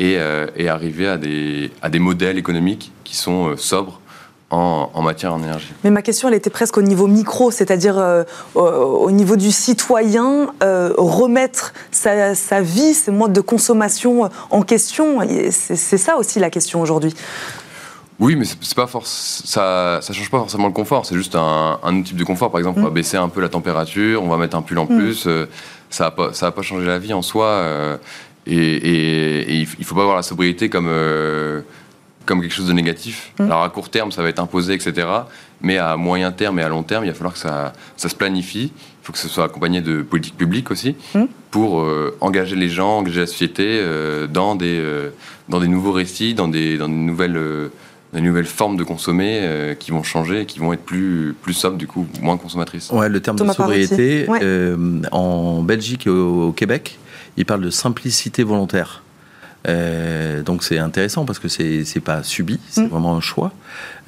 euh, 0.00 0.46
et, 0.56 0.68
arriver 0.68 1.06
à 1.06 1.18
des, 1.18 1.70
à 1.82 1.90
des 1.90 1.98
modèles 1.98 2.38
économiques 2.38 2.90
qui 3.04 3.14
sont 3.14 3.48
euh, 3.48 3.56
sobres 3.56 4.00
en, 4.48 5.02
matière 5.02 5.36
d'énergie. 5.36 5.72
Mais 5.84 5.90
ma 5.90 6.02
question, 6.02 6.28
elle 6.28 6.34
était 6.34 6.50
presque 6.50 6.76
au 6.76 6.82
niveau 6.82 7.06
micro, 7.06 7.52
c'est-à-dire 7.52 8.24
au 8.56 9.10
niveau 9.12 9.36
du 9.36 9.52
citoyen, 9.52 10.52
remettre 10.60 11.72
sa, 11.92 12.34
sa, 12.34 12.60
vie, 12.60 12.92
ses 12.92 13.12
modes 13.12 13.32
de 13.32 13.40
consommation 13.40 14.28
en 14.50 14.62
question. 14.62 15.20
C'est 15.50 15.98
ça 15.98 16.16
aussi 16.16 16.40
la 16.40 16.50
question 16.50 16.80
aujourd'hui. 16.80 17.14
Oui, 18.20 18.36
mais 18.36 18.44
c'est 18.44 18.74
pas 18.74 18.86
force, 18.86 19.42
ça, 19.46 20.00
ça 20.02 20.12
change 20.12 20.30
pas 20.30 20.38
forcément 20.38 20.66
le 20.66 20.74
confort. 20.74 21.06
C'est 21.06 21.14
juste 21.14 21.34
un, 21.34 21.78
autre 21.82 22.02
type 22.04 22.18
de 22.18 22.24
confort. 22.24 22.50
Par 22.50 22.60
exemple, 22.60 22.78
on 22.80 22.84
va 22.84 22.90
mm. 22.90 22.94
baisser 22.94 23.16
un 23.16 23.30
peu 23.30 23.40
la 23.40 23.48
température, 23.48 24.22
on 24.22 24.28
va 24.28 24.36
mettre 24.36 24.56
un 24.56 24.62
pull 24.62 24.78
en 24.78 24.84
mm. 24.84 24.98
plus. 24.98 25.24
Euh, 25.26 25.46
ça 25.88 26.04
va 26.04 26.10
pas, 26.10 26.32
ça 26.34 26.50
pas 26.52 26.60
changer 26.60 26.86
la 26.86 26.98
vie 26.98 27.14
en 27.14 27.22
soi. 27.22 27.46
Euh, 27.46 27.96
et, 28.46 29.58
il 29.58 29.84
faut 29.84 29.94
pas 29.94 30.04
voir 30.04 30.16
la 30.16 30.22
sobriété 30.22 30.68
comme 30.68 30.88
euh, 30.88 31.62
comme 32.26 32.42
quelque 32.42 32.52
chose 32.52 32.68
de 32.68 32.74
négatif. 32.74 33.32
Mm. 33.38 33.44
Alors 33.44 33.62
à 33.62 33.70
court 33.70 33.88
terme, 33.88 34.12
ça 34.12 34.22
va 34.22 34.28
être 34.28 34.38
imposé, 34.38 34.74
etc. 34.74 35.08
Mais 35.62 35.78
à 35.78 35.96
moyen 35.96 36.30
terme 36.30 36.58
et 36.58 36.62
à 36.62 36.68
long 36.68 36.82
terme, 36.82 37.04
il 37.04 37.08
va 37.08 37.14
falloir 37.14 37.32
que 37.32 37.38
ça, 37.38 37.72
ça 37.96 38.10
se 38.10 38.14
planifie. 38.14 38.70
Il 38.74 39.06
faut 39.06 39.12
que 39.14 39.18
ce 39.18 39.28
soit 39.28 39.44
accompagné 39.44 39.80
de 39.80 40.02
politiques 40.02 40.36
publiques 40.36 40.70
aussi 40.70 40.94
pour 41.50 41.84
engager 42.20 42.54
les 42.54 42.68
gens, 42.68 42.98
engager 42.98 43.20
la 43.20 43.26
société 43.26 43.82
dans 44.28 44.54
des 44.56 45.10
dans 45.48 45.58
des 45.58 45.68
nouveaux 45.68 45.92
récits, 45.92 46.34
dans 46.34 46.48
des 46.48 46.76
dans 46.76 46.86
des 46.86 46.94
nouvelles 46.94 47.70
des 48.12 48.20
nouvelles 48.20 48.46
formes 48.46 48.76
de 48.76 48.82
consommer 48.82 49.40
euh, 49.42 49.74
qui 49.74 49.92
vont 49.92 50.02
changer, 50.02 50.46
qui 50.46 50.58
vont 50.58 50.72
être 50.72 50.82
plus, 50.82 51.34
plus 51.40 51.54
sobres, 51.54 51.76
du 51.76 51.86
coup, 51.86 52.06
moins 52.20 52.36
consommatrices. 52.36 52.90
Ouais, 52.90 53.08
le 53.08 53.20
terme 53.20 53.38
de 53.38 53.52
sobriété, 53.52 54.26
euh, 54.28 55.00
en 55.12 55.62
Belgique 55.62 56.06
et 56.06 56.10
au, 56.10 56.52
Québec, 56.52 56.98
il 57.36 57.46
parle 57.46 57.62
de 57.62 57.70
simplicité 57.70 58.42
volontaire. 58.42 59.02
Euh, 59.68 60.42
donc 60.42 60.64
c'est 60.64 60.78
intéressant 60.78 61.26
parce 61.26 61.38
que 61.38 61.46
c'est 61.48 62.00
pas 62.02 62.22
subi, 62.22 62.58
c'est 62.70 62.82
mm. 62.82 62.88
vraiment 62.88 63.16
un 63.16 63.20
choix. 63.20 63.52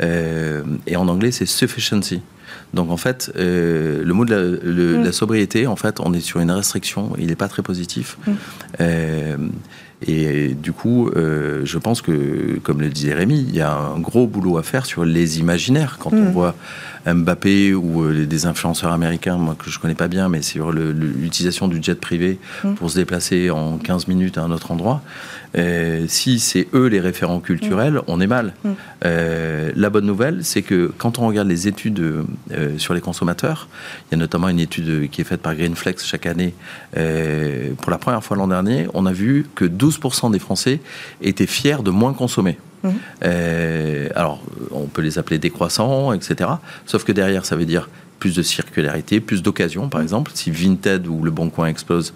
et 0.00 0.96
en 0.96 1.08
anglais, 1.08 1.30
c'est 1.30 1.46
sufficiency. 1.46 2.22
Donc 2.74 2.90
en 2.90 2.96
fait, 2.96 3.30
le 3.36 4.12
mot 4.12 4.24
de 4.24 4.34
la, 4.34 5.08
mm. 5.08 5.12
sobriété, 5.12 5.68
en 5.68 5.76
fait, 5.76 6.00
on 6.00 6.12
est 6.12 6.20
sur 6.20 6.40
une 6.40 6.50
restriction, 6.50 7.12
il 7.18 7.28
n'est 7.28 7.36
pas 7.36 7.48
très 7.48 7.62
positif. 7.62 8.18
Mm. 8.26 9.50
Et 10.06 10.48
du 10.48 10.72
coup, 10.72 11.08
euh, 11.08 11.62
je 11.64 11.78
pense 11.78 12.02
que, 12.02 12.58
comme 12.62 12.80
le 12.80 12.88
disait 12.88 13.14
Rémi, 13.14 13.44
il 13.48 13.54
y 13.54 13.60
a 13.60 13.72
un 13.72 13.98
gros 13.98 14.26
boulot 14.26 14.58
à 14.58 14.62
faire 14.62 14.86
sur 14.86 15.04
les 15.04 15.38
imaginaires. 15.38 15.96
Quand 15.98 16.12
on 16.12 16.30
mm. 16.30 16.32
voit 16.32 16.54
Mbappé 17.06 17.74
ou 17.74 18.04
euh, 18.04 18.26
des 18.26 18.46
influenceurs 18.46 18.92
américains, 18.92 19.36
moi 19.36 19.56
que 19.58 19.70
je 19.70 19.78
connais 19.78 19.94
pas 19.94 20.08
bien, 20.08 20.28
mais 20.28 20.42
sur 20.42 20.72
l'utilisation 20.72 21.68
du 21.68 21.82
jet 21.82 22.00
privé 22.00 22.38
mm. 22.64 22.74
pour 22.74 22.90
se 22.90 22.96
déplacer 22.96 23.50
en 23.50 23.78
15 23.78 24.08
minutes 24.08 24.38
à 24.38 24.42
un 24.42 24.50
autre 24.50 24.70
endroit, 24.70 25.02
euh, 25.56 26.06
si 26.08 26.38
c'est 26.38 26.66
eux 26.74 26.86
les 26.86 27.00
référents 27.00 27.40
culturels, 27.40 28.00
on 28.06 28.20
est 28.20 28.26
mal. 28.26 28.54
la 29.02 29.90
bonne 29.90 30.06
nouvelle, 30.06 30.44
c'est 30.44 30.62
que 30.62 30.92
quand 30.98 31.18
on 31.18 31.26
regarde 31.26 31.48
les 31.48 31.68
études 31.68 32.02
sur 32.78 32.94
les 32.94 33.00
consommateurs, 33.00 33.68
il 34.08 34.12
y 34.12 34.14
a 34.14 34.18
notamment 34.18 34.48
une 34.48 34.60
étude 34.60 35.08
qui 35.10 35.20
est 35.20 35.24
faite 35.24 35.42
par 35.42 35.54
Greenflex 35.54 36.04
chaque 36.04 36.26
année. 36.26 36.54
pour 36.92 37.90
la 37.90 37.98
première 37.98 38.22
fois 38.24 38.36
l'an 38.36 38.48
dernier, 38.48 38.86
on 38.94 39.06
a 39.06 39.12
vu 39.12 39.46
que 39.54 39.64
12 39.64 39.92
12% 39.92 40.30
des 40.32 40.38
Français 40.38 40.80
étaient 41.20 41.46
fiers 41.46 41.82
de 41.82 41.90
moins 41.90 42.12
consommer. 42.12 42.58
Euh, 43.24 44.08
alors, 44.16 44.42
on 44.72 44.86
peut 44.86 45.02
les 45.02 45.18
appeler 45.18 45.38
décroissants, 45.38 46.12
etc. 46.12 46.50
Sauf 46.84 47.04
que 47.04 47.12
derrière, 47.12 47.44
ça 47.44 47.54
veut 47.54 47.64
dire 47.64 47.88
plus 48.18 48.34
de 48.34 48.42
circularité, 48.42 49.20
plus 49.20 49.42
d'occasions, 49.42 49.88
par 49.88 50.00
exemple. 50.00 50.32
Si 50.34 50.50
Vinted 50.50 51.06
ou 51.06 51.22
Le 51.22 51.30
Bon 51.30 51.48
Coin 51.48 51.68
explose, 51.68 52.12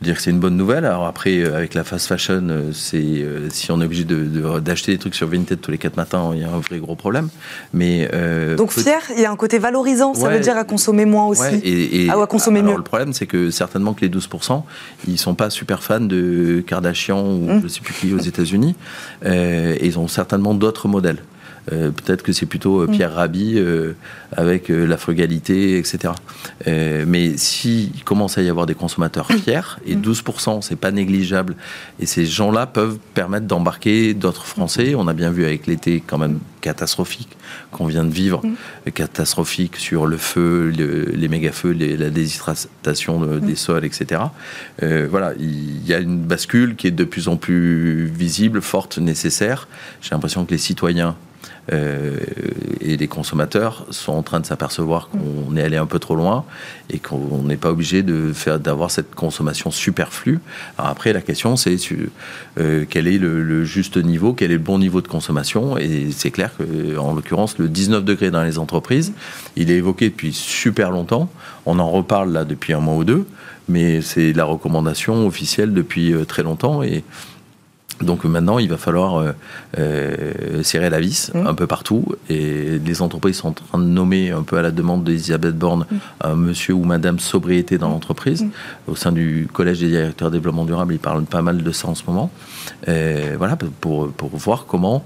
dire 0.00 0.16
que 0.16 0.22
c'est 0.22 0.30
une 0.30 0.40
bonne 0.40 0.56
nouvelle. 0.56 0.84
Alors 0.84 1.06
après, 1.06 1.38
euh, 1.38 1.56
avec 1.56 1.74
la 1.74 1.82
fast 1.82 2.06
fashion, 2.06 2.46
euh, 2.50 2.70
c'est 2.72 2.98
euh, 2.98 3.48
si 3.50 3.70
on 3.70 3.80
est 3.80 3.84
obligé 3.84 4.04
d'acheter 4.04 4.92
des 4.92 4.98
trucs 4.98 5.14
sur 5.14 5.26
Vinted 5.26 5.60
tous 5.60 5.70
les 5.70 5.78
quatre 5.78 5.96
matins, 5.96 6.32
il 6.34 6.40
y 6.40 6.44
a 6.44 6.50
un 6.50 6.58
vrai 6.58 6.78
gros 6.78 6.96
problème. 6.96 7.28
Mais 7.72 8.08
donc 8.56 8.72
fier, 8.72 9.00
il 9.16 9.22
y 9.22 9.24
a 9.24 9.30
un 9.30 9.36
côté 9.36 9.58
valorisant. 9.58 10.14
Ça 10.14 10.28
veut 10.28 10.40
dire 10.40 10.56
à 10.56 10.64
consommer 10.64 11.04
moins 11.04 11.26
aussi, 11.26 11.60
et, 11.64 12.08
ah, 12.10 12.22
à 12.22 12.26
consommer 12.26 12.60
alors, 12.60 12.76
Le 12.76 12.82
problème, 12.82 13.12
c'est 13.12 13.26
que 13.26 13.50
certainement 13.50 13.94
que 13.94 14.02
les 14.02 14.08
12%, 14.08 14.62
ils 15.08 15.18
sont 15.18 15.34
pas 15.34 15.50
super 15.50 15.82
fans 15.82 16.00
de 16.00 16.62
Kardashian 16.66 17.22
ou 17.22 17.46
je 17.48 17.52
mmh. 17.52 17.62
je 17.62 17.68
sais 17.68 17.80
plus 17.80 17.94
qui 17.94 18.14
aux 18.14 18.18
États-Unis. 18.18 18.74
et 19.24 19.86
ils 19.86 19.98
ont 19.98 20.08
certainement 20.08 20.54
d'autres 20.54 20.88
modèles. 20.88 21.22
Euh, 21.72 21.90
peut-être 21.90 22.22
que 22.22 22.32
c'est 22.32 22.46
plutôt 22.46 22.82
euh, 22.82 22.86
Pierre 22.86 23.12
mm. 23.12 23.14
Rabhi 23.14 23.54
euh, 23.56 23.94
avec 24.32 24.68
la 24.68 24.96
frugalité, 24.96 25.78
etc. 25.78 26.14
mais 26.66 27.36
s'il 27.36 28.04
commence 28.04 28.38
à 28.38 28.42
y 28.42 28.48
avoir 28.48 28.66
des 28.66 28.74
consommateurs 28.74 29.30
mm. 29.30 29.38
fiers, 29.38 29.78
et 29.86 29.96
12%, 29.96 30.58
mm. 30.58 30.62
c'est 30.62 30.76
pas 30.76 30.90
négligeable, 30.90 31.56
et 32.00 32.06
ces 32.06 32.26
gens-là 32.26 32.66
peuvent 32.66 32.98
permettre 33.14 33.46
d'embarquer 33.46 34.14
d'autres 34.14 34.46
Français. 34.46 34.94
On 34.94 35.08
a 35.08 35.12
bien 35.12 35.30
vu 35.30 35.44
avec 35.44 35.66
l'été 35.66 36.02
quand 36.06 36.18
même 36.18 36.38
catastrophique 36.60 37.36
qu'on 37.70 37.86
vient 37.86 38.04
de 38.04 38.12
vivre, 38.12 38.42
catastrophique 38.92 39.76
sur 39.76 40.06
le 40.06 40.16
feu, 40.16 40.68
les 40.68 41.28
méga-feux, 41.28 41.72
la 41.72 42.10
déshydratation 42.10 43.38
des 43.38 43.54
sols, 43.54 43.84
etc. 43.84 44.22
voilà, 44.82 45.32
il 45.38 45.86
y 45.86 45.94
a 45.94 45.98
une 45.98 46.20
bascule 46.20 46.74
qui 46.74 46.88
est 46.88 46.92
de 46.92 47.04
plus 47.04 47.28
en 47.28 47.36
plus 47.36 48.06
visible, 48.06 48.60
forte, 48.60 48.98
nécessaire. 48.98 49.68
J'ai 50.00 50.10
l'impression 50.10 50.44
que 50.44 50.50
les 50.50 50.58
citoyens 50.58 51.16
Euh, 51.72 52.18
et 52.80 52.96
les 52.96 53.08
consommateurs 53.08 53.86
sont 53.90 54.12
en 54.12 54.22
train 54.22 54.40
de 54.40 54.46
s'apercevoir 54.46 55.08
qu'on 55.08 55.56
est 55.56 55.62
allé 55.62 55.76
un 55.76 55.86
peu 55.86 55.98
trop 55.98 56.14
loin 56.14 56.44
et 56.90 56.98
qu'on 56.98 57.42
n'est 57.42 57.56
pas 57.56 57.70
obligé 57.70 58.02
de 58.02 58.32
faire 58.32 58.60
d'avoir 58.60 58.90
cette 58.90 59.14
consommation 59.14 59.70
superflue. 59.70 60.38
Alors 60.78 60.90
après, 60.90 61.12
la 61.12 61.22
question 61.22 61.56
c'est 61.56 61.76
euh, 62.58 62.84
quel 62.88 63.08
est 63.08 63.18
le, 63.18 63.64
juste 63.64 63.96
niveau, 63.96 64.32
quel 64.32 64.50
est 64.50 64.54
le 64.54 64.60
bon 64.60 64.78
niveau 64.78 65.00
de 65.00 65.08
consommation? 65.08 65.76
Et 65.76 66.08
c'est 66.12 66.30
clair 66.30 66.50
que, 66.56 66.96
en 66.96 67.14
l'occurrence, 67.14 67.58
le 67.58 67.68
19 67.68 68.04
degrés 68.04 68.30
dans 68.30 68.44
les 68.44 68.58
entreprises, 68.58 69.12
il 69.56 69.70
est 69.70 69.76
évoqué 69.76 70.10
depuis 70.10 70.32
super 70.32 70.90
longtemps. 70.90 71.28
On 71.64 71.78
en 71.78 71.90
reparle 71.90 72.32
là 72.32 72.44
depuis 72.44 72.72
un 72.72 72.80
mois 72.80 72.94
ou 72.94 73.04
deux, 73.04 73.26
mais 73.68 74.00
c'est 74.02 74.32
la 74.32 74.44
recommandation 74.44 75.26
officielle 75.26 75.74
depuis 75.74 76.12
euh, 76.12 76.24
très 76.24 76.44
longtemps 76.44 76.82
et 76.82 77.02
donc 78.02 78.24
maintenant, 78.24 78.58
il 78.58 78.68
va 78.68 78.76
falloir 78.76 79.16
euh, 79.16 79.32
euh, 79.78 80.62
serrer 80.62 80.90
la 80.90 81.00
vis 81.00 81.30
mmh. 81.32 81.46
un 81.46 81.54
peu 81.54 81.66
partout. 81.66 82.04
Et 82.28 82.78
les 82.78 83.02
entreprises 83.02 83.36
sont 83.36 83.48
en 83.48 83.52
train 83.52 83.78
de 83.78 83.84
nommer, 83.84 84.30
un 84.30 84.42
peu 84.42 84.58
à 84.58 84.62
la 84.62 84.70
demande 84.70 85.04
d'Elisabeth 85.04 85.56
Borne, 85.56 85.86
mmh. 85.90 85.96
un 86.22 86.34
monsieur 86.34 86.74
ou 86.74 86.84
madame 86.84 87.18
sobriété 87.18 87.78
dans 87.78 87.88
mmh. 87.88 87.92
l'entreprise. 87.92 88.46
Au 88.86 88.96
sein 88.96 89.12
du 89.12 89.48
Collège 89.52 89.80
des 89.80 89.88
directeurs 89.88 90.30
développement 90.30 90.64
durable, 90.64 90.94
ils 90.94 90.98
parlent 90.98 91.24
pas 91.24 91.42
mal 91.42 91.62
de 91.62 91.72
ça 91.72 91.88
en 91.88 91.94
ce 91.94 92.02
moment. 92.06 92.30
voilà, 92.86 93.56
pour, 93.80 94.10
pour 94.12 94.36
voir 94.36 94.66
comment 94.66 95.04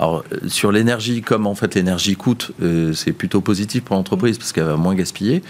alors, 0.00 0.24
euh, 0.32 0.48
sur 0.48 0.72
l'énergie, 0.72 1.20
comme 1.20 1.46
en 1.46 1.54
fait 1.54 1.74
l'énergie 1.74 2.16
coûte, 2.16 2.52
euh, 2.62 2.94
c'est 2.94 3.12
plutôt 3.12 3.42
positif 3.42 3.84
pour 3.84 3.96
l'entreprise 3.96 4.38
parce 4.38 4.50
qu'elle 4.52 4.64
va 4.64 4.76
moins 4.76 4.94
gaspiller, 4.94 5.42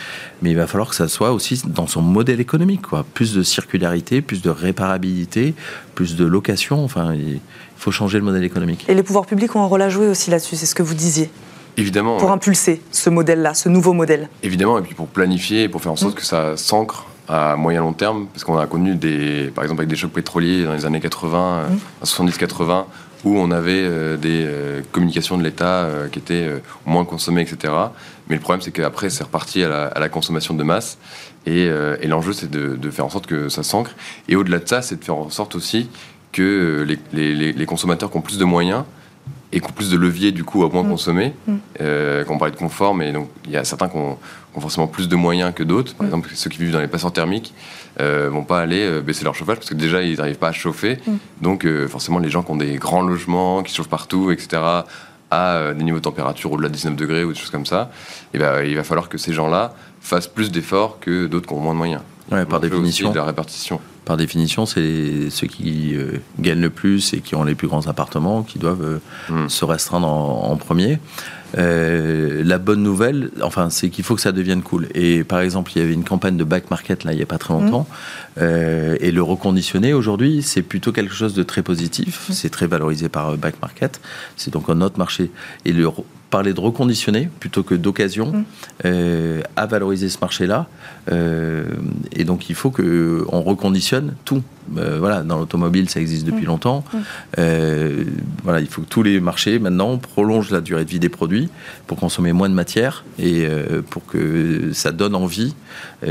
mais 0.43 0.51
il 0.51 0.57
va 0.57 0.67
falloir 0.67 0.91
que 0.91 0.97
ça 0.97 1.07
soit 1.07 1.31
aussi 1.31 1.63
dans 1.67 1.87
son 1.87 2.03
modèle 2.03 2.41
économique, 2.41 2.83
quoi. 2.83 3.07
Plus 3.15 3.33
de 3.33 3.45
circularité, 3.45 4.23
plus 4.23 4.43
de 4.43 4.51
réparabilité, 4.51 5.55
plus 5.95 6.17
de 6.17 6.25
location, 6.25 6.83
enfin, 6.83 7.15
il 7.15 7.39
faut 7.77 7.93
changer 7.93 8.19
le 8.19 8.25
modèle 8.25 8.43
économique. 8.43 8.85
Et 8.89 8.95
les 8.95 9.05
pouvoirs 9.05 9.25
publics 9.25 9.55
ont 9.55 9.63
un 9.63 9.67
rôle 9.67 9.83
à 9.83 9.89
jouer 9.89 10.09
aussi 10.09 10.31
là-dessus, 10.31 10.57
c'est 10.57 10.67
ce 10.67 10.75
que 10.75 10.83
vous 10.83 10.95
disiez 10.95 11.31
Évidemment. 11.77 12.17
Pour 12.17 12.33
impulser 12.33 12.83
ce 12.91 13.09
modèle-là, 13.09 13.55
ce 13.55 13.69
nouveau 13.69 13.93
modèle. 13.93 14.29
Évidemment, 14.43 14.81
et 14.81 14.83
puis 14.83 14.95
pour 14.95 15.07
planifier, 15.07 15.69
pour 15.69 15.81
faire 15.81 15.93
en 15.93 15.97
sorte 15.97 16.15
mmh. 16.15 16.19
que 16.19 16.27
ça 16.27 16.57
s'ancre 16.57 17.07
à 17.29 17.55
moyen 17.55 17.83
long 17.83 17.93
terme, 17.93 18.27
parce 18.27 18.43
qu'on 18.43 18.59
a 18.59 18.67
connu 18.67 18.97
des, 18.97 19.53
par 19.55 19.63
exemple 19.63 19.83
avec 19.83 19.91
des 19.91 19.95
chocs 19.95 20.11
pétroliers 20.11 20.65
dans 20.65 20.73
les 20.73 20.85
années 20.85 20.99
80, 20.99 21.67
70-80, 22.05 22.87
où 23.25 23.37
on 23.37 23.51
avait 23.51 23.83
euh, 23.83 24.17
des 24.17 24.45
euh, 24.47 24.83
communications 24.93 25.37
de 25.37 25.43
l'État 25.43 25.85
euh, 25.85 26.09
qui 26.09 26.19
étaient 26.19 26.49
moins 26.87 27.05
consommées, 27.05 27.43
etc. 27.43 27.73
Mais 28.29 28.37
le 28.37 28.41
problème, 28.41 28.61
c'est 28.61 28.71
qu'après, 28.71 29.11
c'est 29.11 29.25
reparti 29.25 29.63
à 29.63 29.99
la, 29.99 30.09
consommation 30.09 30.55
de 30.55 30.63
masse. 30.63 30.99
Et, 31.47 31.69
l'enjeu, 32.07 32.33
c'est 32.33 32.51
de, 32.51 32.91
faire 32.91 33.05
en 33.05 33.11
sorte 33.11 33.27
que 33.27 33.49
ça 33.49 33.63
s'ancre. 33.63 33.93
Et 34.29 34.37
au-delà 34.37 34.59
de 34.59 34.69
ça, 34.69 34.83
c'est 34.83 35.01
de 35.01 35.05
faire 35.05 35.17
en 35.17 35.31
sorte 35.31 35.55
aussi 35.55 35.89
que 36.33 36.87
les, 37.13 37.67
consommateurs 37.67 38.11
qui 38.11 38.17
ont 38.17 38.21
plus 38.23 38.39
de 38.39 38.45
moyens 38.45 38.85
et 39.53 39.61
qui 39.61 39.67
ont 39.67 39.73
plus 39.73 39.91
de 39.91 39.97
leviers, 39.97 40.33
du 40.33 40.45
coup, 40.45 40.65
à 40.65 40.69
moins 40.69 40.85
mm. 40.85 40.89
consommer, 40.89 41.35
mmh. 41.47 41.55
quand 42.27 42.35
on 42.35 42.39
parlait 42.39 42.53
de 42.53 42.59
confort, 42.59 42.95
mais 42.95 43.13
donc 43.13 43.29
il 43.47 43.51
y 43.51 43.57
a 43.57 43.65
certains 43.65 43.89
qui 43.89 43.97
ont, 43.97 44.17
forcément 44.59 44.87
plus 44.87 45.09
de 45.09 45.17
moyens 45.17 45.53
que 45.55 45.63
d'autres. 45.63 45.95
Par 45.95 46.05
mm. 46.05 46.09
exemple, 46.09 46.31
ceux 46.35 46.51
qui 46.51 46.59
vivent 46.59 46.73
dans 46.73 46.81
les 46.81 46.89
passoires 46.89 47.13
thermiques, 47.13 47.55
euh, 48.01 48.29
vont 48.31 48.45
pas 48.45 48.61
aller 48.61 48.87
euh, 48.87 49.01
baisser 49.01 49.25
leur 49.25 49.35
chauffage 49.35 49.57
parce 49.57 49.69
que 49.69 49.75
déjà 49.75 50.03
ils 50.03 50.19
n'arrivent 50.19 50.39
pas 50.39 50.49
à 50.49 50.53
chauffer. 50.53 50.99
Mm. 51.07 51.13
Donc 51.43 51.65
euh, 51.65 51.89
forcément 51.89 52.19
les 52.19 52.31
gens 52.31 52.43
qui 52.43 52.51
ont 52.53 52.57
des 52.57 52.77
grands 52.77 53.03
logements, 53.03 53.63
qui 53.63 53.75
chauffent 53.75 53.89
partout, 53.89 54.31
etc., 54.31 54.63
à 55.33 55.75
des 55.75 55.85
niveaux 55.85 55.99
de 55.99 56.03
température 56.03 56.51
au-delà 56.51 56.69
de 56.69 56.75
19 56.75 56.97
degrés 56.97 57.23
ou 57.23 57.33
des 57.33 57.39
choses 57.39 57.51
comme 57.51 57.67
ça, 57.67 57.93
et 58.35 58.37
eh 58.37 58.39
ben, 58.39 58.65
il 58.65 58.75
va 58.75 58.83
falloir 58.83 59.09
que 59.09 59.17
ces 59.17 59.33
gens-là 59.33 59.75
fassent 60.01 60.27
plus 60.27 60.51
d'efforts 60.51 60.99
que 60.99 61.29
d'autres 61.29 61.47
qui 61.47 61.55
ont 61.55 61.61
moins 61.61 61.73
de 61.73 61.79
moyens. 61.79 62.03
par 62.49 62.59
définition. 62.59 63.13
De 63.13 63.17
la 63.17 63.25
répartition. 63.25 63.81
Par 64.05 64.17
définition, 64.17 64.67
c'est 64.67 65.31
ceux 65.31 65.47
qui 65.47 65.95
gagnent 66.39 66.61
le 66.61 66.71
plus 66.71 67.13
et 67.13 67.21
qui 67.21 67.35
ont 67.35 67.45
les 67.45 67.55
plus 67.55 67.69
grands 67.69 67.87
appartements 67.87 68.43
qui 68.43 68.59
doivent 68.59 69.01
mm. 69.29 69.49
se 69.49 69.65
restreindre 69.65 70.09
en 70.09 70.57
premier. 70.57 70.99
Euh, 71.59 72.43
la 72.45 72.59
bonne 72.59 72.83
nouvelle, 72.83 73.31
enfin, 73.43 73.71
c'est 73.71 73.91
qu'il 73.91 74.05
faut 74.05 74.15
que 74.15 74.21
ça 74.21 74.33
devienne 74.33 74.63
cool. 74.63 74.89
Et 74.95 75.25
par 75.25 75.41
exemple, 75.41 75.73
il 75.75 75.81
y 75.81 75.85
avait 75.85 75.95
une 75.95 76.05
campagne 76.05 76.37
de 76.37 76.45
back 76.45 76.71
market 76.71 77.05
là 77.05 77.13
il 77.13 77.17
n'y 77.17 77.23
a 77.23 77.27
pas 77.27 77.39
très 77.39 77.55
longtemps, 77.55 77.87
mmh. 77.91 78.41
euh, 78.43 78.97
et 79.01 79.11
le 79.11 79.23
reconditionner 79.23 79.93
aujourd'hui, 79.93 80.43
c'est 80.43 80.63
plutôt 80.63 80.93
quelque 80.93 81.15
chose 81.15 81.35
de 81.35 81.43
très 81.43 81.63
positif. 81.63 82.29
Mmh. 82.29 82.33
C'est 82.33 82.51
très 82.51 82.67
valorisé 82.67 83.09
par 83.09 83.31
euh, 83.31 83.37
back 83.37 83.61
market. 83.61 84.01
C'est 84.37 84.53
donc 84.53 84.69
un 84.69 84.81
autre 84.81 84.99
marché. 84.99 85.31
Et 85.65 85.73
le 85.73 85.89
parler 86.31 86.55
de 86.55 86.61
reconditionner 86.61 87.29
plutôt 87.41 87.63
que 87.63 87.75
d'occasion 87.75 88.33
mmh. 88.33 88.45
euh, 88.87 89.43
à 89.57 89.67
valoriser 89.67 90.09
ce 90.09 90.19
marché-là. 90.21 90.69
Euh, 91.11 91.65
et 92.13 92.25
donc 92.25 92.49
il 92.49 92.55
faut 92.55 92.71
que 92.71 93.25
on 93.29 93.43
reconditionne 93.43 94.15
tout. 94.25 94.43
Euh, 94.77 94.99
voilà, 95.01 95.23
dans 95.23 95.39
l'automobile, 95.39 95.91
ça 95.91 96.01
existe 96.01 96.25
depuis 96.25 96.45
mmh. 96.45 96.47
longtemps. 96.47 96.85
Mmh. 96.95 97.43
voilà, 98.45 98.61
il 98.61 98.69
faut 98.69 98.83
que 98.83 98.89
tous 98.89 99.03
les 99.03 99.19
marchés 99.19 99.59
maintenant 99.59 99.99
prolongent 99.99 100.53
la 100.53 100.61
durée 100.61 100.85
de 100.85 100.91
vie 100.91 101.01
des 101.01 101.09
produits 101.09 101.49
pour 101.89 101.99
consommer 101.99 102.33
moins 102.33 102.49
de 102.49 102.55
matière 102.55 103.05
et 103.19 103.47
pour 103.91 104.07
que 104.07 104.71
ça 104.73 104.93
donne 104.93 105.17
envie. 105.17 105.55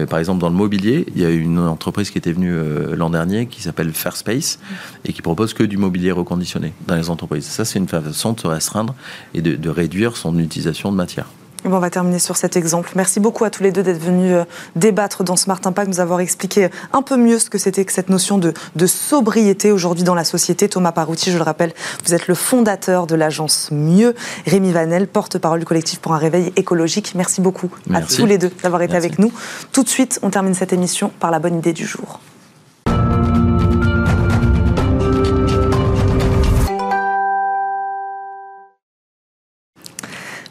par 0.09 0.19
exemple, 0.19 0.41
dans 0.41 0.49
le 0.49 0.55
mobilier, 0.55 1.05
il 1.15 1.21
y 1.21 1.25
a 1.25 1.29
une 1.29 1.59
entreprise 1.59 2.09
qui 2.09 2.17
était 2.17 2.33
venue 2.33 2.53
l'an 2.97 3.11
dernier 3.11 3.45
qui 3.45 3.61
s'appelle 3.61 3.93
Fairspace 3.93 4.59
et 5.05 5.13
qui 5.13 5.21
propose 5.21 5.53
que 5.53 5.63
du 5.63 5.77
mobilier 5.77 6.11
reconditionné 6.11 6.73
dans 6.87 6.95
les 6.95 7.09
entreprises. 7.09 7.45
Ça, 7.45 7.63
c'est 7.63 7.79
une 7.79 7.87
façon 7.87 8.33
de 8.33 8.41
se 8.41 8.47
restreindre 8.47 8.93
et 9.33 9.41
de 9.41 9.69
réduire 9.69 10.08
son 10.17 10.37
utilisation 10.37 10.91
de 10.91 10.97
matière. 10.97 11.27
Bon, 11.65 11.75
on 11.75 11.79
va 11.79 11.89
terminer 11.89 12.19
sur 12.19 12.37
cet 12.37 12.55
exemple. 12.55 12.91
Merci 12.95 13.19
beaucoup 13.19 13.43
à 13.43 13.49
tous 13.49 13.63
les 13.63 13.71
deux 13.71 13.83
d'être 13.83 14.01
venus 14.01 14.33
euh, 14.33 14.43
débattre 14.77 15.23
dans 15.25 15.35
Smart 15.35 15.59
Impact, 15.63 15.89
nous 15.89 15.99
avoir 15.99 16.21
expliqué 16.21 16.69
un 16.93 17.01
peu 17.01 17.17
mieux 17.17 17.37
ce 17.37 17.49
que 17.49 17.57
c'était 17.57 17.83
que 17.83 17.91
cette 17.91 18.09
notion 18.09 18.37
de, 18.37 18.53
sobriété 18.87 19.71
aujourd'hui 19.71 20.03
dans 20.03 20.15
la 20.15 20.23
société. 20.23 20.69
Thomas 20.69 20.93
Parouti, 20.93 21.31
je 21.31 21.37
le 21.37 21.43
rappelle, 21.43 21.73
vous 22.05 22.13
êtes 22.13 22.27
le 22.27 22.35
fondateur 22.35 23.07
de 23.07 23.15
l'agence 23.15 23.69
Mieux. 23.71 24.15
Rémi 24.45 24.71
Vanel, 24.71 25.07
porte-parole 25.07 25.59
du 25.59 25.65
collectif 25.65 25.99
pour 25.99 26.13
un 26.13 26.17
réveil 26.17 26.53
écologique. 26.55 27.13
Merci 27.15 27.41
beaucoup 27.41 27.69
à 27.93 28.01
tous 28.01 28.25
les 28.25 28.37
deux 28.37 28.51
d'avoir 28.63 28.81
été 28.81 28.95
avec 28.95 29.19
nous. 29.19 29.31
Tout 29.73 29.83
de 29.83 29.89
suite, 29.89 30.19
on 30.23 30.29
termine 30.29 30.53
cette 30.53 30.71
émission 30.71 31.11
par 31.19 31.29
la 31.29 31.39
bonne 31.39 31.57
idée 31.57 31.73
du 31.73 31.85
jour. 31.85 32.19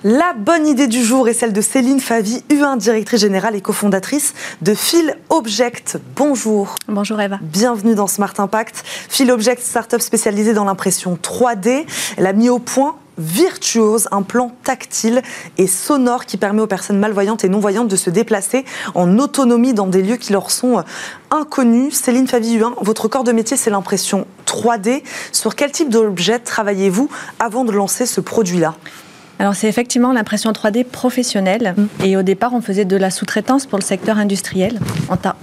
La 0.04 0.32
bonne 0.32 0.68
idée 0.68 0.86
du 0.86 1.02
jour 1.02 1.28
est 1.28 1.32
celle 1.32 1.52
de 1.52 1.60
Céline 1.60 1.98
Favy, 1.98 2.44
U1, 2.50 2.78
directrice 2.78 3.20
générale 3.20 3.56
et 3.56 3.60
cofondatrice 3.60 4.32
de 4.62 4.72
Phil 4.72 5.16
Object. 5.28 5.98
Bonjour. 6.14 6.76
Bonjour 6.86 7.20
Eva. 7.20 7.40
Bienvenue 7.42 7.96
dans 7.96 8.06
Smart 8.06 8.32
Impact. 8.38 8.84
Phil 8.86 9.28
Object, 9.32 9.60
start-up 9.60 10.00
spécialisée 10.00 10.52
dans 10.52 10.64
l'impression 10.64 11.18
3D. 11.20 11.84
Elle 12.16 12.26
a 12.28 12.32
mis 12.32 12.48
au 12.48 12.60
point 12.60 12.94
Virtuose, 13.18 14.06
un 14.12 14.22
plan 14.22 14.52
tactile 14.62 15.20
et 15.56 15.66
sonore 15.66 16.26
qui 16.26 16.36
permet 16.36 16.62
aux 16.62 16.68
personnes 16.68 17.00
malvoyantes 17.00 17.44
et 17.44 17.48
non-voyantes 17.48 17.88
de 17.88 17.96
se 17.96 18.08
déplacer 18.08 18.64
en 18.94 19.18
autonomie 19.18 19.74
dans 19.74 19.88
des 19.88 20.02
lieux 20.02 20.14
qui 20.14 20.32
leur 20.32 20.52
sont 20.52 20.84
inconnus. 21.32 21.94
Céline 21.94 22.28
Favy, 22.28 22.56
U1, 22.56 22.74
votre 22.82 23.08
corps 23.08 23.24
de 23.24 23.32
métier, 23.32 23.56
c'est 23.56 23.70
l'impression 23.70 24.28
3D. 24.46 25.02
Sur 25.32 25.56
quel 25.56 25.72
type 25.72 25.88
d'objet 25.88 26.38
travaillez-vous 26.38 27.10
avant 27.40 27.64
de 27.64 27.72
lancer 27.72 28.06
ce 28.06 28.20
produit-là? 28.20 28.76
Alors 29.38 29.54
c'est 29.54 29.68
effectivement 29.68 30.12
l'impression 30.12 30.50
3D 30.50 30.84
professionnelle. 30.84 31.74
Mm. 31.76 32.04
Et 32.04 32.16
au 32.16 32.22
départ, 32.22 32.52
on 32.54 32.60
faisait 32.60 32.84
de 32.84 32.96
la 32.96 33.10
sous-traitance 33.10 33.66
pour 33.66 33.78
le 33.78 33.84
secteur 33.84 34.18
industriel. 34.18 34.80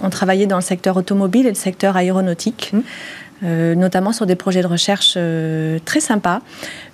On, 0.02 0.10
travaillait 0.10 0.46
dans 0.46 0.56
le 0.56 0.62
secteur 0.62 0.96
automobile 0.96 1.46
et 1.46 1.50
le 1.50 1.54
secteur 1.54 1.96
aéronautique. 1.96 2.70
Mm. 2.72 2.80
Euh, 3.44 3.74
notamment 3.74 4.12
sur 4.12 4.24
des 4.24 4.34
projets 4.34 4.62
de 4.62 4.66
recherche 4.66 5.14
euh, 5.18 5.78
très 5.84 6.00
sympas. 6.00 6.40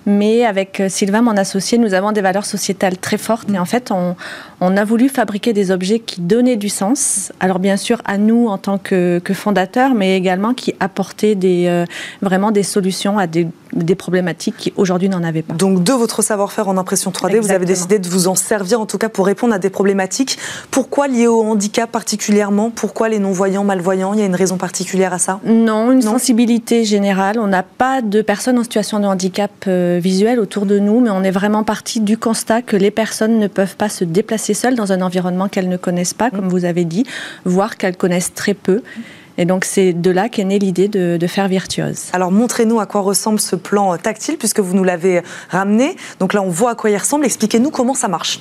Mais 0.05 0.45
avec 0.45 0.79
euh, 0.79 0.89
Sylvain, 0.89 1.21
mon 1.21 1.37
associé, 1.37 1.77
nous 1.77 1.93
avons 1.93 2.11
des 2.11 2.21
valeurs 2.21 2.45
sociétales 2.45 2.97
très 2.97 3.17
fortes. 3.17 3.49
Et 3.49 3.59
en 3.59 3.65
fait, 3.65 3.91
on, 3.91 4.15
on, 4.61 4.77
a 4.77 4.83
voulu 4.83 5.09
fabriquer 5.09 5.53
des 5.53 5.71
objets 5.71 5.99
qui 5.99 6.21
donnaient 6.21 6.55
du 6.55 6.69
sens. 6.69 7.31
Alors 7.39 7.59
bien 7.59 7.77
sûr, 7.77 8.01
à 8.05 8.17
nous 8.17 8.47
en 8.47 8.57
tant 8.57 8.77
que, 8.77 9.19
que 9.23 9.33
fondateurs, 9.33 9.93
mais 9.93 10.17
également 10.17 10.53
qui 10.53 10.75
apportaient 10.79 11.35
des, 11.35 11.85
vraiment 12.21 12.51
des 12.51 12.63
solutions 12.63 13.17
à 13.17 13.27
des, 13.27 13.47
des 13.75 13.95
problématiques 13.95 14.55
qui 14.57 14.73
aujourd'hui 14.75 15.09
n'en 15.09 15.23
avaient 15.23 15.41
pas. 15.41 15.53
Donc 15.53 15.83
de 15.83 15.93
votre 15.93 16.21
savoir-faire 16.21 16.67
en 16.67 16.77
impression 16.77 17.11
3D, 17.11 17.39
vous 17.39 17.51
avez 17.51 17.65
décidé 17.65 17.99
de 17.99 18.07
vous 18.07 18.27
en 18.27 18.35
servir 18.35 18.79
en 18.79 18.85
tout 18.85 18.97
cas 18.97 19.09
pour 19.09 19.25
répondre 19.25 19.53
à 19.53 19.59
des 19.59 19.69
problématiques. 19.69 20.37
Pourquoi 20.71 21.07
liées 21.07 21.27
au 21.27 21.41
handicap 21.41 21.91
particulièrement? 21.91 22.69
Pourquoi 22.69 23.09
les 23.09 23.19
non-voyants, 23.19 23.63
malvoyants? 23.63 24.13
Il 24.13 24.19
y 24.19 24.23
a 24.23 24.25
une 24.25 24.35
raison 24.35 24.57
particulière 24.57 25.13
à 25.13 25.19
ça? 25.19 25.39
Non, 25.45 25.91
une 25.91 26.01
sensibilité 26.01 26.85
générale. 26.85 27.39
On 27.39 27.47
n'a 27.47 27.63
pas 27.63 28.01
de 28.01 28.21
personnes 28.21 28.59
en 28.59 28.63
situation 28.63 28.99
de 28.99 29.05
handicap 29.05 29.51
euh, 29.67 29.92
visuel 29.99 30.39
autour 30.39 30.65
de 30.65 30.79
nous, 30.79 30.99
mais 30.99 31.09
on 31.09 31.23
est 31.23 31.31
vraiment 31.31 31.63
parti 31.63 31.99
du 31.99 32.17
constat 32.17 32.61
que 32.61 32.75
les 32.75 32.91
personnes 32.91 33.39
ne 33.39 33.47
peuvent 33.47 33.75
pas 33.75 33.89
se 33.89 34.03
déplacer 34.03 34.53
seules 34.53 34.75
dans 34.75 34.91
un 34.91 35.01
environnement 35.01 35.47
qu'elles 35.47 35.69
ne 35.69 35.77
connaissent 35.77 36.13
pas, 36.13 36.29
comme 36.29 36.49
vous 36.49 36.65
avez 36.65 36.85
dit, 36.85 37.05
voire 37.45 37.77
qu'elles 37.77 37.97
connaissent 37.97 38.33
très 38.33 38.53
peu. 38.53 38.81
Et 39.37 39.45
donc 39.45 39.65
c'est 39.65 39.93
de 39.93 40.11
là 40.11 40.29
qu'est 40.29 40.43
née 40.43 40.59
l'idée 40.59 40.87
de, 40.87 41.27
faire 41.27 41.47
Virtuose. 41.47 42.09
Alors 42.13 42.31
montrez-nous 42.31 42.79
à 42.79 42.85
quoi 42.85 43.01
ressemble 43.01 43.39
ce 43.39 43.55
plan 43.55 43.97
tactile 43.97 44.37
puisque 44.37 44.59
vous 44.59 44.75
nous 44.75 44.83
l'avez 44.83 45.21
ramené. 45.49 45.95
Donc 46.19 46.33
là 46.33 46.41
on 46.41 46.49
voit 46.49 46.71
à 46.71 46.75
quoi 46.75 46.89
il 46.89 46.97
ressemble. 46.97 47.25
Expliquez-nous 47.25 47.71
comment 47.71 47.95
ça 47.95 48.07
marche. 48.07 48.39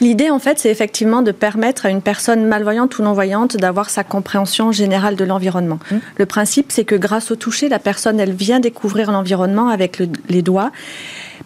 L'idée, 0.00 0.30
en 0.30 0.38
fait, 0.38 0.58
c'est 0.58 0.70
effectivement 0.70 1.22
de 1.22 1.32
permettre 1.32 1.86
à 1.86 1.90
une 1.90 2.02
personne 2.02 2.44
malvoyante 2.46 2.98
ou 2.98 3.02
non-voyante 3.02 3.56
d'avoir 3.56 3.90
sa 3.90 4.04
compréhension 4.04 4.72
générale 4.72 5.16
de 5.16 5.24
l'environnement. 5.24 5.78
Mmh. 5.90 5.96
Le 6.18 6.26
principe, 6.26 6.70
c'est 6.70 6.84
que 6.84 6.94
grâce 6.94 7.30
au 7.30 7.36
toucher, 7.36 7.68
la 7.68 7.78
personne, 7.78 8.20
elle 8.20 8.32
vient 8.32 8.60
découvrir 8.60 9.10
l'environnement 9.10 9.68
avec 9.68 10.02
les 10.28 10.42
doigts 10.42 10.70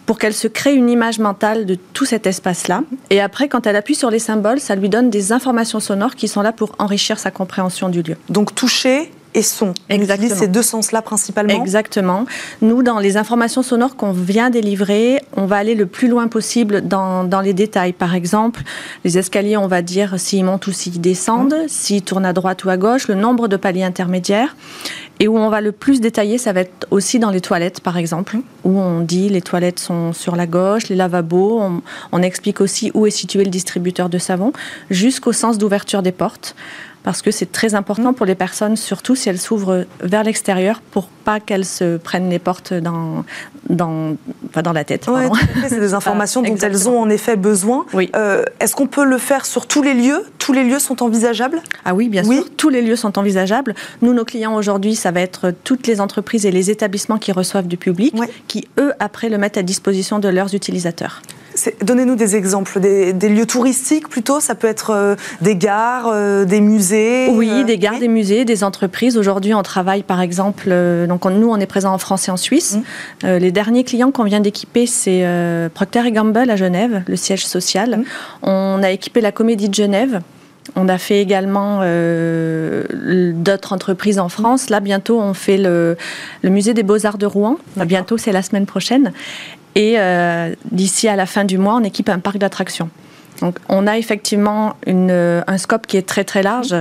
pour 0.05 0.17
qu'elle 0.17 0.33
se 0.33 0.47
crée 0.47 0.73
une 0.73 0.89
image 0.89 1.19
mentale 1.19 1.65
de 1.65 1.75
tout 1.75 2.05
cet 2.05 2.27
espace-là. 2.27 2.83
Et 3.09 3.21
après, 3.21 3.47
quand 3.47 3.67
elle 3.67 3.75
appuie 3.75 3.95
sur 3.95 4.09
les 4.09 4.19
symboles, 4.19 4.59
ça 4.59 4.75
lui 4.75 4.89
donne 4.89 5.09
des 5.09 5.31
informations 5.31 5.79
sonores 5.79 6.15
qui 6.15 6.27
sont 6.27 6.41
là 6.41 6.51
pour 6.51 6.75
enrichir 6.79 7.19
sa 7.19 7.31
compréhension 7.31 7.87
du 7.89 8.01
lieu. 8.01 8.17
Donc 8.29 8.53
toucher, 8.55 9.11
et 9.33 9.41
son. 9.41 9.73
Exactement. 9.89 10.35
ces 10.35 10.47
deux 10.47 10.61
sens-là 10.61 11.01
principalement. 11.01 11.61
Exactement. 11.61 12.25
Nous, 12.61 12.83
dans 12.83 12.99
les 12.99 13.17
informations 13.17 13.61
sonores 13.61 13.95
qu'on 13.95 14.11
vient 14.11 14.49
délivrer, 14.49 15.21
on 15.35 15.45
va 15.45 15.57
aller 15.57 15.75
le 15.75 15.85
plus 15.85 16.07
loin 16.07 16.27
possible 16.27 16.87
dans, 16.87 17.23
dans 17.23 17.41
les 17.41 17.53
détails. 17.53 17.93
Par 17.93 18.15
exemple, 18.15 18.61
les 19.03 19.17
escaliers, 19.17 19.57
on 19.57 19.67
va 19.67 19.81
dire 19.81 20.19
s'ils 20.19 20.43
montent 20.43 20.67
ou 20.67 20.71
s'ils 20.71 21.01
descendent, 21.01 21.53
mmh. 21.53 21.67
s'ils 21.67 22.01
tournent 22.01 22.25
à 22.25 22.33
droite 22.33 22.63
ou 22.63 22.69
à 22.69 22.77
gauche, 22.77 23.07
le 23.07 23.15
nombre 23.15 23.47
de 23.47 23.57
paliers 23.57 23.83
intermédiaires. 23.83 24.55
Et 25.19 25.27
où 25.27 25.37
on 25.37 25.49
va 25.49 25.61
le 25.61 25.71
plus 25.71 26.01
détailler, 26.01 26.39
ça 26.39 26.51
va 26.51 26.61
être 26.61 26.87
aussi 26.89 27.19
dans 27.19 27.29
les 27.29 27.41
toilettes, 27.41 27.81
par 27.81 27.97
exemple, 27.97 28.37
où 28.63 28.79
on 28.79 29.01
dit 29.01 29.29
les 29.29 29.43
toilettes 29.43 29.77
sont 29.77 30.13
sur 30.13 30.35
la 30.35 30.47
gauche, 30.47 30.89
les 30.89 30.95
lavabos. 30.95 31.59
On, 31.61 31.81
on 32.11 32.23
explique 32.23 32.59
aussi 32.59 32.89
où 32.95 33.05
est 33.05 33.11
situé 33.11 33.43
le 33.43 33.51
distributeur 33.51 34.09
de 34.09 34.17
savon, 34.17 34.51
jusqu'au 34.89 35.31
sens 35.31 35.59
d'ouverture 35.59 36.01
des 36.01 36.11
portes 36.11 36.55
parce 37.03 37.21
que 37.21 37.31
c'est 37.31 37.51
très 37.51 37.73
important 37.75 38.13
pour 38.13 38.25
les 38.25 38.35
personnes, 38.35 38.75
surtout 38.75 39.15
si 39.15 39.29
elles 39.29 39.39
s'ouvrent 39.39 39.85
vers 40.01 40.23
l'extérieur, 40.23 40.81
pour 40.91 41.07
pas 41.07 41.39
qu'elles 41.39 41.65
se 41.65 41.97
prennent 41.97 42.29
les 42.29 42.39
portes 42.39 42.73
dans, 42.73 43.25
dans, 43.69 44.15
dans 44.63 44.73
la 44.73 44.83
tête. 44.83 45.07
Oui, 45.07 45.23
c'est 45.67 45.79
des 45.79 45.93
informations 45.95 46.41
dont 46.41 46.55
elles 46.55 46.89
ont 46.89 46.99
en 46.99 47.09
effet 47.09 47.35
besoin. 47.35 47.85
Oui. 47.93 48.09
Euh, 48.15 48.43
est-ce 48.59 48.75
qu'on 48.75 48.87
peut 48.87 49.05
le 49.05 49.17
faire 49.17 49.45
sur 49.45 49.65
tous 49.65 49.81
les 49.81 49.93
lieux? 49.93 50.23
Tous 50.37 50.53
les 50.53 50.63
lieux 50.63 50.79
sont 50.79 51.01
envisageables? 51.03 51.61
Ah 51.85 51.93
oui, 51.93 52.09
bien 52.09 52.23
sûr. 52.23 52.45
Tous 52.57 52.69
les 52.69 52.81
lieux 52.81 52.95
sont 52.95 53.17
envisageables. 53.17 53.75
Nous, 54.01 54.13
nos 54.13 54.25
clients 54.25 54.55
aujourd'hui, 54.55 54.95
ça 54.95 55.11
va 55.11 55.21
être 55.21 55.53
toutes 55.63 55.87
les 55.87 56.01
entreprises 56.01 56.45
et 56.45 56.51
les 56.51 56.69
établissements 56.69 57.17
qui 57.17 57.31
reçoivent 57.31 57.67
du 57.67 57.77
public, 57.77 58.15
qui 58.47 58.67
eux, 58.79 58.93
après, 58.99 59.29
le 59.29 59.37
mettent 59.37 59.57
à 59.57 59.63
disposition 59.63 60.19
de 60.19 60.27
leurs 60.27 60.53
utilisateurs. 60.53 61.21
Donnez-nous 61.81 62.15
des 62.15 62.35
exemples, 62.35 62.79
des, 62.79 63.29
lieux 63.29 63.45
touristiques 63.45 64.07
plutôt, 64.07 64.39
ça 64.39 64.55
peut 64.55 64.67
être 64.67 64.91
euh, 64.91 65.15
des 65.41 65.55
gares, 65.55 66.07
euh, 66.07 66.45
des 66.45 66.61
musées 66.61 67.29
Oui, 67.29 67.49
euh, 67.49 67.63
des 67.63 67.77
gares, 67.77 67.99
des 67.99 68.07
musées, 68.07 68.45
des 68.45 68.63
entreprises. 68.63 69.17
Aujourd'hui, 69.17 69.53
on 69.53 69.63
travaille 69.63 70.03
par 70.03 70.21
exemple, 70.21 70.73
donc 71.07 71.25
nous 71.25 71.49
on 71.49 71.57
est 71.57 71.65
présent 71.65 71.93
en 71.93 71.97
France 71.97 72.27
et 72.27 72.31
en 72.31 72.37
Suisse. 72.37 72.77
Mmh. 73.23 73.27
les 73.27 73.51
derniers 73.51 73.83
clients 73.83 74.11
qu'on 74.11 74.23
vient 74.23 74.39
d'équiper, 74.39 74.85
c'est 74.85 75.25
Procter 75.73 76.11
Gamble 76.11 76.49
à 76.49 76.55
Genève, 76.55 77.03
le 77.07 77.15
siège 77.15 77.45
social. 77.45 77.97
Mmh. 77.97 78.03
On 78.43 78.83
a 78.83 78.91
équipé 78.91 79.21
la 79.21 79.31
Comédie 79.31 79.69
de 79.69 79.75
Genève. 79.75 80.21
On 80.75 80.87
a 80.87 80.97
fait 80.97 81.21
également 81.21 81.79
d'autres 81.79 83.73
entreprises 83.73 84.19
en 84.19 84.29
France. 84.29 84.69
Là, 84.69 84.79
bientôt, 84.79 85.19
on 85.19 85.33
fait 85.33 85.57
le, 85.57 85.97
le 86.43 86.49
musée 86.49 86.73
des 86.73 86.83
beaux-arts 86.83 87.17
de 87.17 87.25
Rouen. 87.25 87.57
Bientôt, 87.77 88.17
c'est 88.17 88.31
la 88.31 88.41
semaine 88.41 88.65
prochaine. 88.65 89.11
Et 89.75 89.95
euh, 89.97 90.53
d'ici 90.71 91.07
à 91.07 91.15
la 91.15 91.25
fin 91.25 91.45
du 91.45 91.57
mois, 91.57 91.75
on 91.75 91.83
équipe 91.83 92.09
un 92.09 92.19
parc 92.19 92.37
d'attractions. 92.37 92.89
Donc, 93.41 93.57
on 93.69 93.87
a 93.87 93.97
effectivement 93.97 94.75
un 94.85 95.57
scope 95.57 95.87
qui 95.87 95.97
est 95.97 96.07
très 96.07 96.23
très 96.23 96.43
large. 96.43 96.75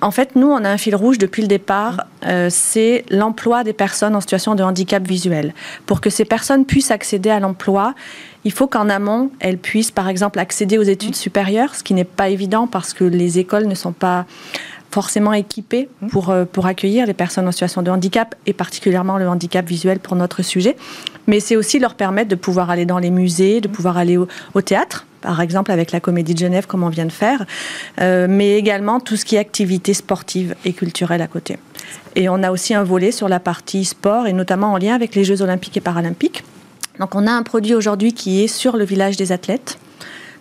En 0.00 0.10
fait, 0.10 0.34
nous, 0.34 0.48
on 0.48 0.64
a 0.64 0.68
un 0.68 0.78
fil 0.78 0.96
rouge 0.96 1.16
depuis 1.16 1.42
le 1.42 1.48
départ, 1.48 2.06
euh, 2.26 2.48
c'est 2.50 3.04
l'emploi 3.08 3.62
des 3.62 3.72
personnes 3.72 4.16
en 4.16 4.20
situation 4.20 4.56
de 4.56 4.64
handicap 4.64 5.06
visuel. 5.06 5.54
Pour 5.86 6.00
que 6.00 6.10
ces 6.10 6.24
personnes 6.24 6.66
puissent 6.66 6.90
accéder 6.90 7.30
à 7.30 7.38
l'emploi, 7.38 7.94
il 8.44 8.50
faut 8.50 8.66
qu'en 8.66 8.88
amont, 8.88 9.30
elles 9.38 9.58
puissent, 9.58 9.92
par 9.92 10.08
exemple, 10.08 10.40
accéder 10.40 10.76
aux 10.76 10.82
études 10.82 11.14
supérieures, 11.14 11.76
ce 11.76 11.84
qui 11.84 11.94
n'est 11.94 12.04
pas 12.04 12.30
évident 12.30 12.66
parce 12.66 12.92
que 12.92 13.04
les 13.04 13.38
écoles 13.38 13.66
ne 13.66 13.74
sont 13.76 13.92
pas 13.92 14.26
forcément 14.96 15.34
équipés 15.34 15.90
pour, 16.10 16.30
euh, 16.30 16.46
pour 16.50 16.64
accueillir 16.64 17.04
les 17.04 17.12
personnes 17.12 17.46
en 17.46 17.52
situation 17.52 17.82
de 17.82 17.90
handicap 17.90 18.34
et 18.46 18.54
particulièrement 18.54 19.18
le 19.18 19.28
handicap 19.28 19.66
visuel 19.68 19.98
pour 19.98 20.16
notre 20.16 20.40
sujet. 20.40 20.74
Mais 21.26 21.38
c'est 21.38 21.54
aussi 21.54 21.78
leur 21.78 21.96
permettre 21.96 22.30
de 22.30 22.34
pouvoir 22.34 22.70
aller 22.70 22.86
dans 22.86 22.98
les 22.98 23.10
musées, 23.10 23.60
de 23.60 23.68
pouvoir 23.68 23.98
aller 23.98 24.16
au, 24.16 24.62
théâtre, 24.62 25.04
par 25.20 25.42
exemple 25.42 25.70
avec 25.70 25.92
la 25.92 26.00
Comédie 26.00 26.32
de 26.32 26.38
Genève 26.38 26.66
comme 26.66 26.82
on 26.82 26.88
vient 26.88 27.04
de 27.04 27.12
faire, 27.12 27.44
euh, 28.00 28.26
mais 28.26 28.56
également 28.56 28.98
tout 28.98 29.16
ce 29.16 29.26
qui 29.26 29.36
est 29.36 29.38
activité 29.38 29.92
sportive 29.92 30.54
et 30.64 30.72
culturelle 30.72 31.20
à 31.20 31.26
côté. 31.26 31.58
Et 32.14 32.30
on 32.30 32.42
a 32.42 32.50
aussi 32.50 32.72
un 32.72 32.82
volet 32.82 33.12
sur 33.12 33.28
la 33.28 33.38
partie 33.38 33.84
sport 33.84 34.26
et 34.26 34.32
notamment 34.32 34.72
en 34.72 34.78
lien 34.78 34.94
avec 34.94 35.14
les 35.14 35.24
Jeux 35.24 35.42
olympiques 35.42 35.76
et 35.76 35.82
paralympiques. 35.82 36.42
Donc 36.98 37.14
on 37.14 37.26
a 37.26 37.32
un 37.32 37.42
produit 37.42 37.74
aujourd'hui 37.74 38.14
qui 38.14 38.42
est 38.42 38.48
sur 38.48 38.78
le 38.78 38.84
village 38.86 39.18
des 39.18 39.30
athlètes. 39.30 39.78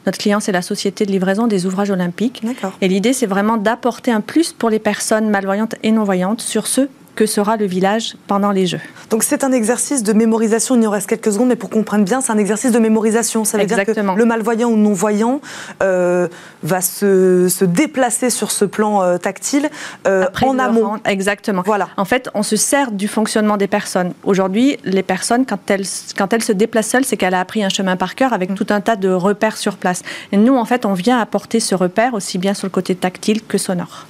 Notre 0.05 0.17
client, 0.17 0.39
c'est 0.39 0.51
la 0.51 0.61
Société 0.61 1.05
de 1.05 1.11
livraison 1.11 1.47
des 1.47 1.65
ouvrages 1.65 1.89
olympiques. 1.89 2.43
Et 2.81 2.87
l'idée, 2.87 3.13
c'est 3.13 3.25
vraiment 3.25 3.57
d'apporter 3.57 4.11
un 4.11 4.21
plus 4.21 4.53
pour 4.53 4.69
les 4.69 4.79
personnes 4.79 5.29
malvoyantes 5.29 5.75
et 5.83 5.91
non-voyantes 5.91 6.41
sur 6.41 6.67
ce 6.67 6.87
que 7.15 7.25
sera 7.25 7.57
le 7.57 7.65
village 7.65 8.15
pendant 8.27 8.51
les 8.51 8.65
Jeux. 8.65 8.81
Donc 9.09 9.23
c'est 9.23 9.43
un 9.43 9.51
exercice 9.51 10.03
de 10.03 10.13
mémorisation, 10.13 10.75
il 10.75 10.81
nous 10.81 10.89
reste 10.89 11.07
quelques 11.07 11.31
secondes, 11.31 11.49
mais 11.49 11.55
pour 11.55 11.69
qu'on 11.69 11.79
comprenne 11.79 12.03
bien, 12.03 12.21
c'est 12.21 12.31
un 12.31 12.37
exercice 12.37 12.71
de 12.71 12.79
mémorisation. 12.79 13.45
Ça 13.45 13.57
veut 13.57 13.65
dire 13.65 13.85
que 13.85 13.91
le 13.91 14.25
malvoyant 14.25 14.69
ou 14.69 14.75
non-voyant 14.75 15.39
euh, 15.83 16.27
va 16.63 16.81
se, 16.81 17.47
se, 17.47 17.63
déplacer 17.63 18.29
sur 18.29 18.51
ce 18.51 18.65
plan 18.65 19.03
euh, 19.03 19.17
tactile 19.17 19.69
euh, 20.07 20.25
en 20.41 20.57
amont. 20.57 20.97
exactement. 21.05 21.61
Voilà. 21.65 21.89
En 21.97 22.05
fait, 22.05 22.29
on 22.33 22.43
se 22.43 22.55
sert 22.55 22.91
du 22.91 23.07
fonctionnement 23.07 23.57
des 23.57 23.67
personnes. 23.67 24.13
Aujourd'hui, 24.23 24.77
les 24.83 25.03
personnes, 25.03 25.45
quand 25.45 25.69
elles, 25.69 25.85
quand 26.17 26.33
elles 26.33 26.43
se 26.43 26.51
déplacent 26.51 26.89
seules, 26.89 27.05
c'est 27.05 27.17
qu'elle 27.17 27.35
a 27.35 27.39
appris 27.39 27.63
un 27.63 27.69
chemin 27.69 27.95
par 27.95 28.15
cœur 28.15 28.33
avec 28.33 28.49
mm. 28.49 28.55
tout 28.55 28.67
un 28.69 28.81
tas 28.81 28.95
de 28.95 29.09
repères 29.09 29.57
sur 29.57 29.77
place. 29.77 30.01
Et 30.31 30.37
nous, 30.37 30.55
en 30.55 30.65
fait, 30.65 30.85
on 30.85 30.93
vient 30.93 31.19
apporter 31.19 31.59
ce 31.59 31.75
repère 31.75 32.15
aussi 32.15 32.37
bien 32.37 32.53
sur 32.53 32.65
le 32.65 32.71
côté 32.71 32.95
tactile 32.95 33.43
que 33.43 33.57
sonore. 33.57 34.07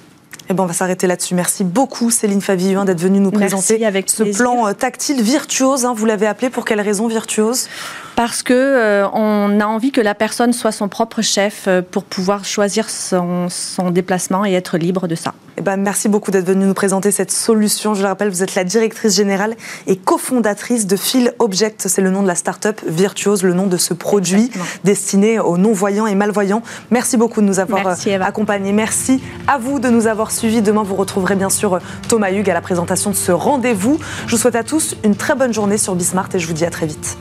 Eh 0.50 0.54
ben, 0.54 0.64
on 0.64 0.68
va 0.68 0.74
s'arrêter 0.74 1.08
là-dessus. 1.08 1.34
Merci 1.34 1.64
beaucoup, 1.64 2.12
Céline 2.12 2.42
Favillon, 2.42 2.86
d'être 2.86 3.02
venue 3.02 3.20
nous 3.20 3.32
présenter 3.32 3.84
avec 3.86 4.10
ce 4.10 4.24
plan 4.24 4.68
euh, 4.68 4.74
tactile 4.74 5.22
virtuose. 5.22 5.86
Hein, 5.86 5.94
vous 5.96 6.06
l'avez 6.06 6.28
appelé 6.28 6.50
pour 6.50 6.66
quelle 6.66 6.82
raison 6.82 7.08
virtuose? 7.08 7.68
Parce 8.16 8.44
que 8.44 8.54
euh, 8.54 9.08
on 9.10 9.60
a 9.60 9.66
envie 9.66 9.92
que 9.92 10.02
la 10.02 10.14
personne 10.14 10.54
soit 10.54 10.72
son 10.72 10.88
propre 10.88 11.22
chef 11.22 11.66
euh, 11.68 11.82
pour 11.82 12.04
pouvoir 12.04 12.46
choisir 12.46 12.90
son, 12.90 13.48
son 13.50 13.90
déplacement 13.90 14.46
et 14.46 14.54
être 14.54 14.78
libre 14.78 15.08
de 15.08 15.16
ça. 15.16 15.34
Eh 15.58 15.62
ben, 15.62 15.78
merci 15.78 16.10
beaucoup 16.10 16.32
d'être 16.32 16.46
venue 16.46 16.66
nous 16.66 16.74
présenter 16.74 17.12
cette 17.12 17.32
solution. 17.32 17.94
Je 17.94 18.02
le 18.02 18.08
rappelle, 18.08 18.30
vous 18.30 18.44
êtes 18.44 18.56
la 18.56 18.66
directrice 18.66 19.16
générale 19.16 19.56
et 19.88 19.96
cofondatrice 19.96 20.86
de 20.86 20.98
Phil 20.98 21.34
Object. 21.40 21.88
C'est 21.88 22.02
le 22.02 22.10
nom 22.10 22.22
de 22.24 22.28
la 22.28 22.36
start-up 22.36 22.82
Virtuose, 22.86 23.44
le 23.44 23.54
nom 23.54 23.68
de 23.68 23.78
ce 23.78 23.94
produit 23.94 24.52
destiné 24.84 25.40
aux 25.40 25.58
non-voyants 25.58 26.08
et 26.08 26.16
malvoyants. 26.16 26.62
Merci 26.92 27.16
beaucoup 27.16 27.40
de 27.40 27.46
nous 27.46 27.60
avoir 27.60 27.96
accompagnés. 28.22 28.74
Merci 28.74 29.22
à 29.48 29.58
vous 29.58 29.80
de 29.80 29.90
nous 29.90 30.08
avoir 30.08 30.32
suivis. 30.32 30.62
Demain, 30.62 30.84
vous 30.84 30.96
retrouverez 30.96 31.36
bien 31.36 31.50
sûr 31.50 31.80
Thomas 32.10 32.32
Hugues 32.32 32.50
à 32.50 32.54
la 32.54 32.62
présentation 32.62 33.12
de 33.12 33.16
ce 33.16 33.32
rendez-vous. 33.32 33.98
Je 34.28 34.32
vous 34.36 34.42
souhaite 34.42 34.56
à 34.56 34.64
tous 34.64 34.96
une 35.06 35.16
très 35.16 35.36
bonne 35.36 35.54
journée 35.54 35.78
sur 35.78 35.96
Bismart 35.96 36.30
et 36.34 36.40
je 36.40 36.48
vous 36.48 36.54
dis 36.54 36.66
à 36.66 36.70
très 36.70 36.86
vite. 36.86 37.18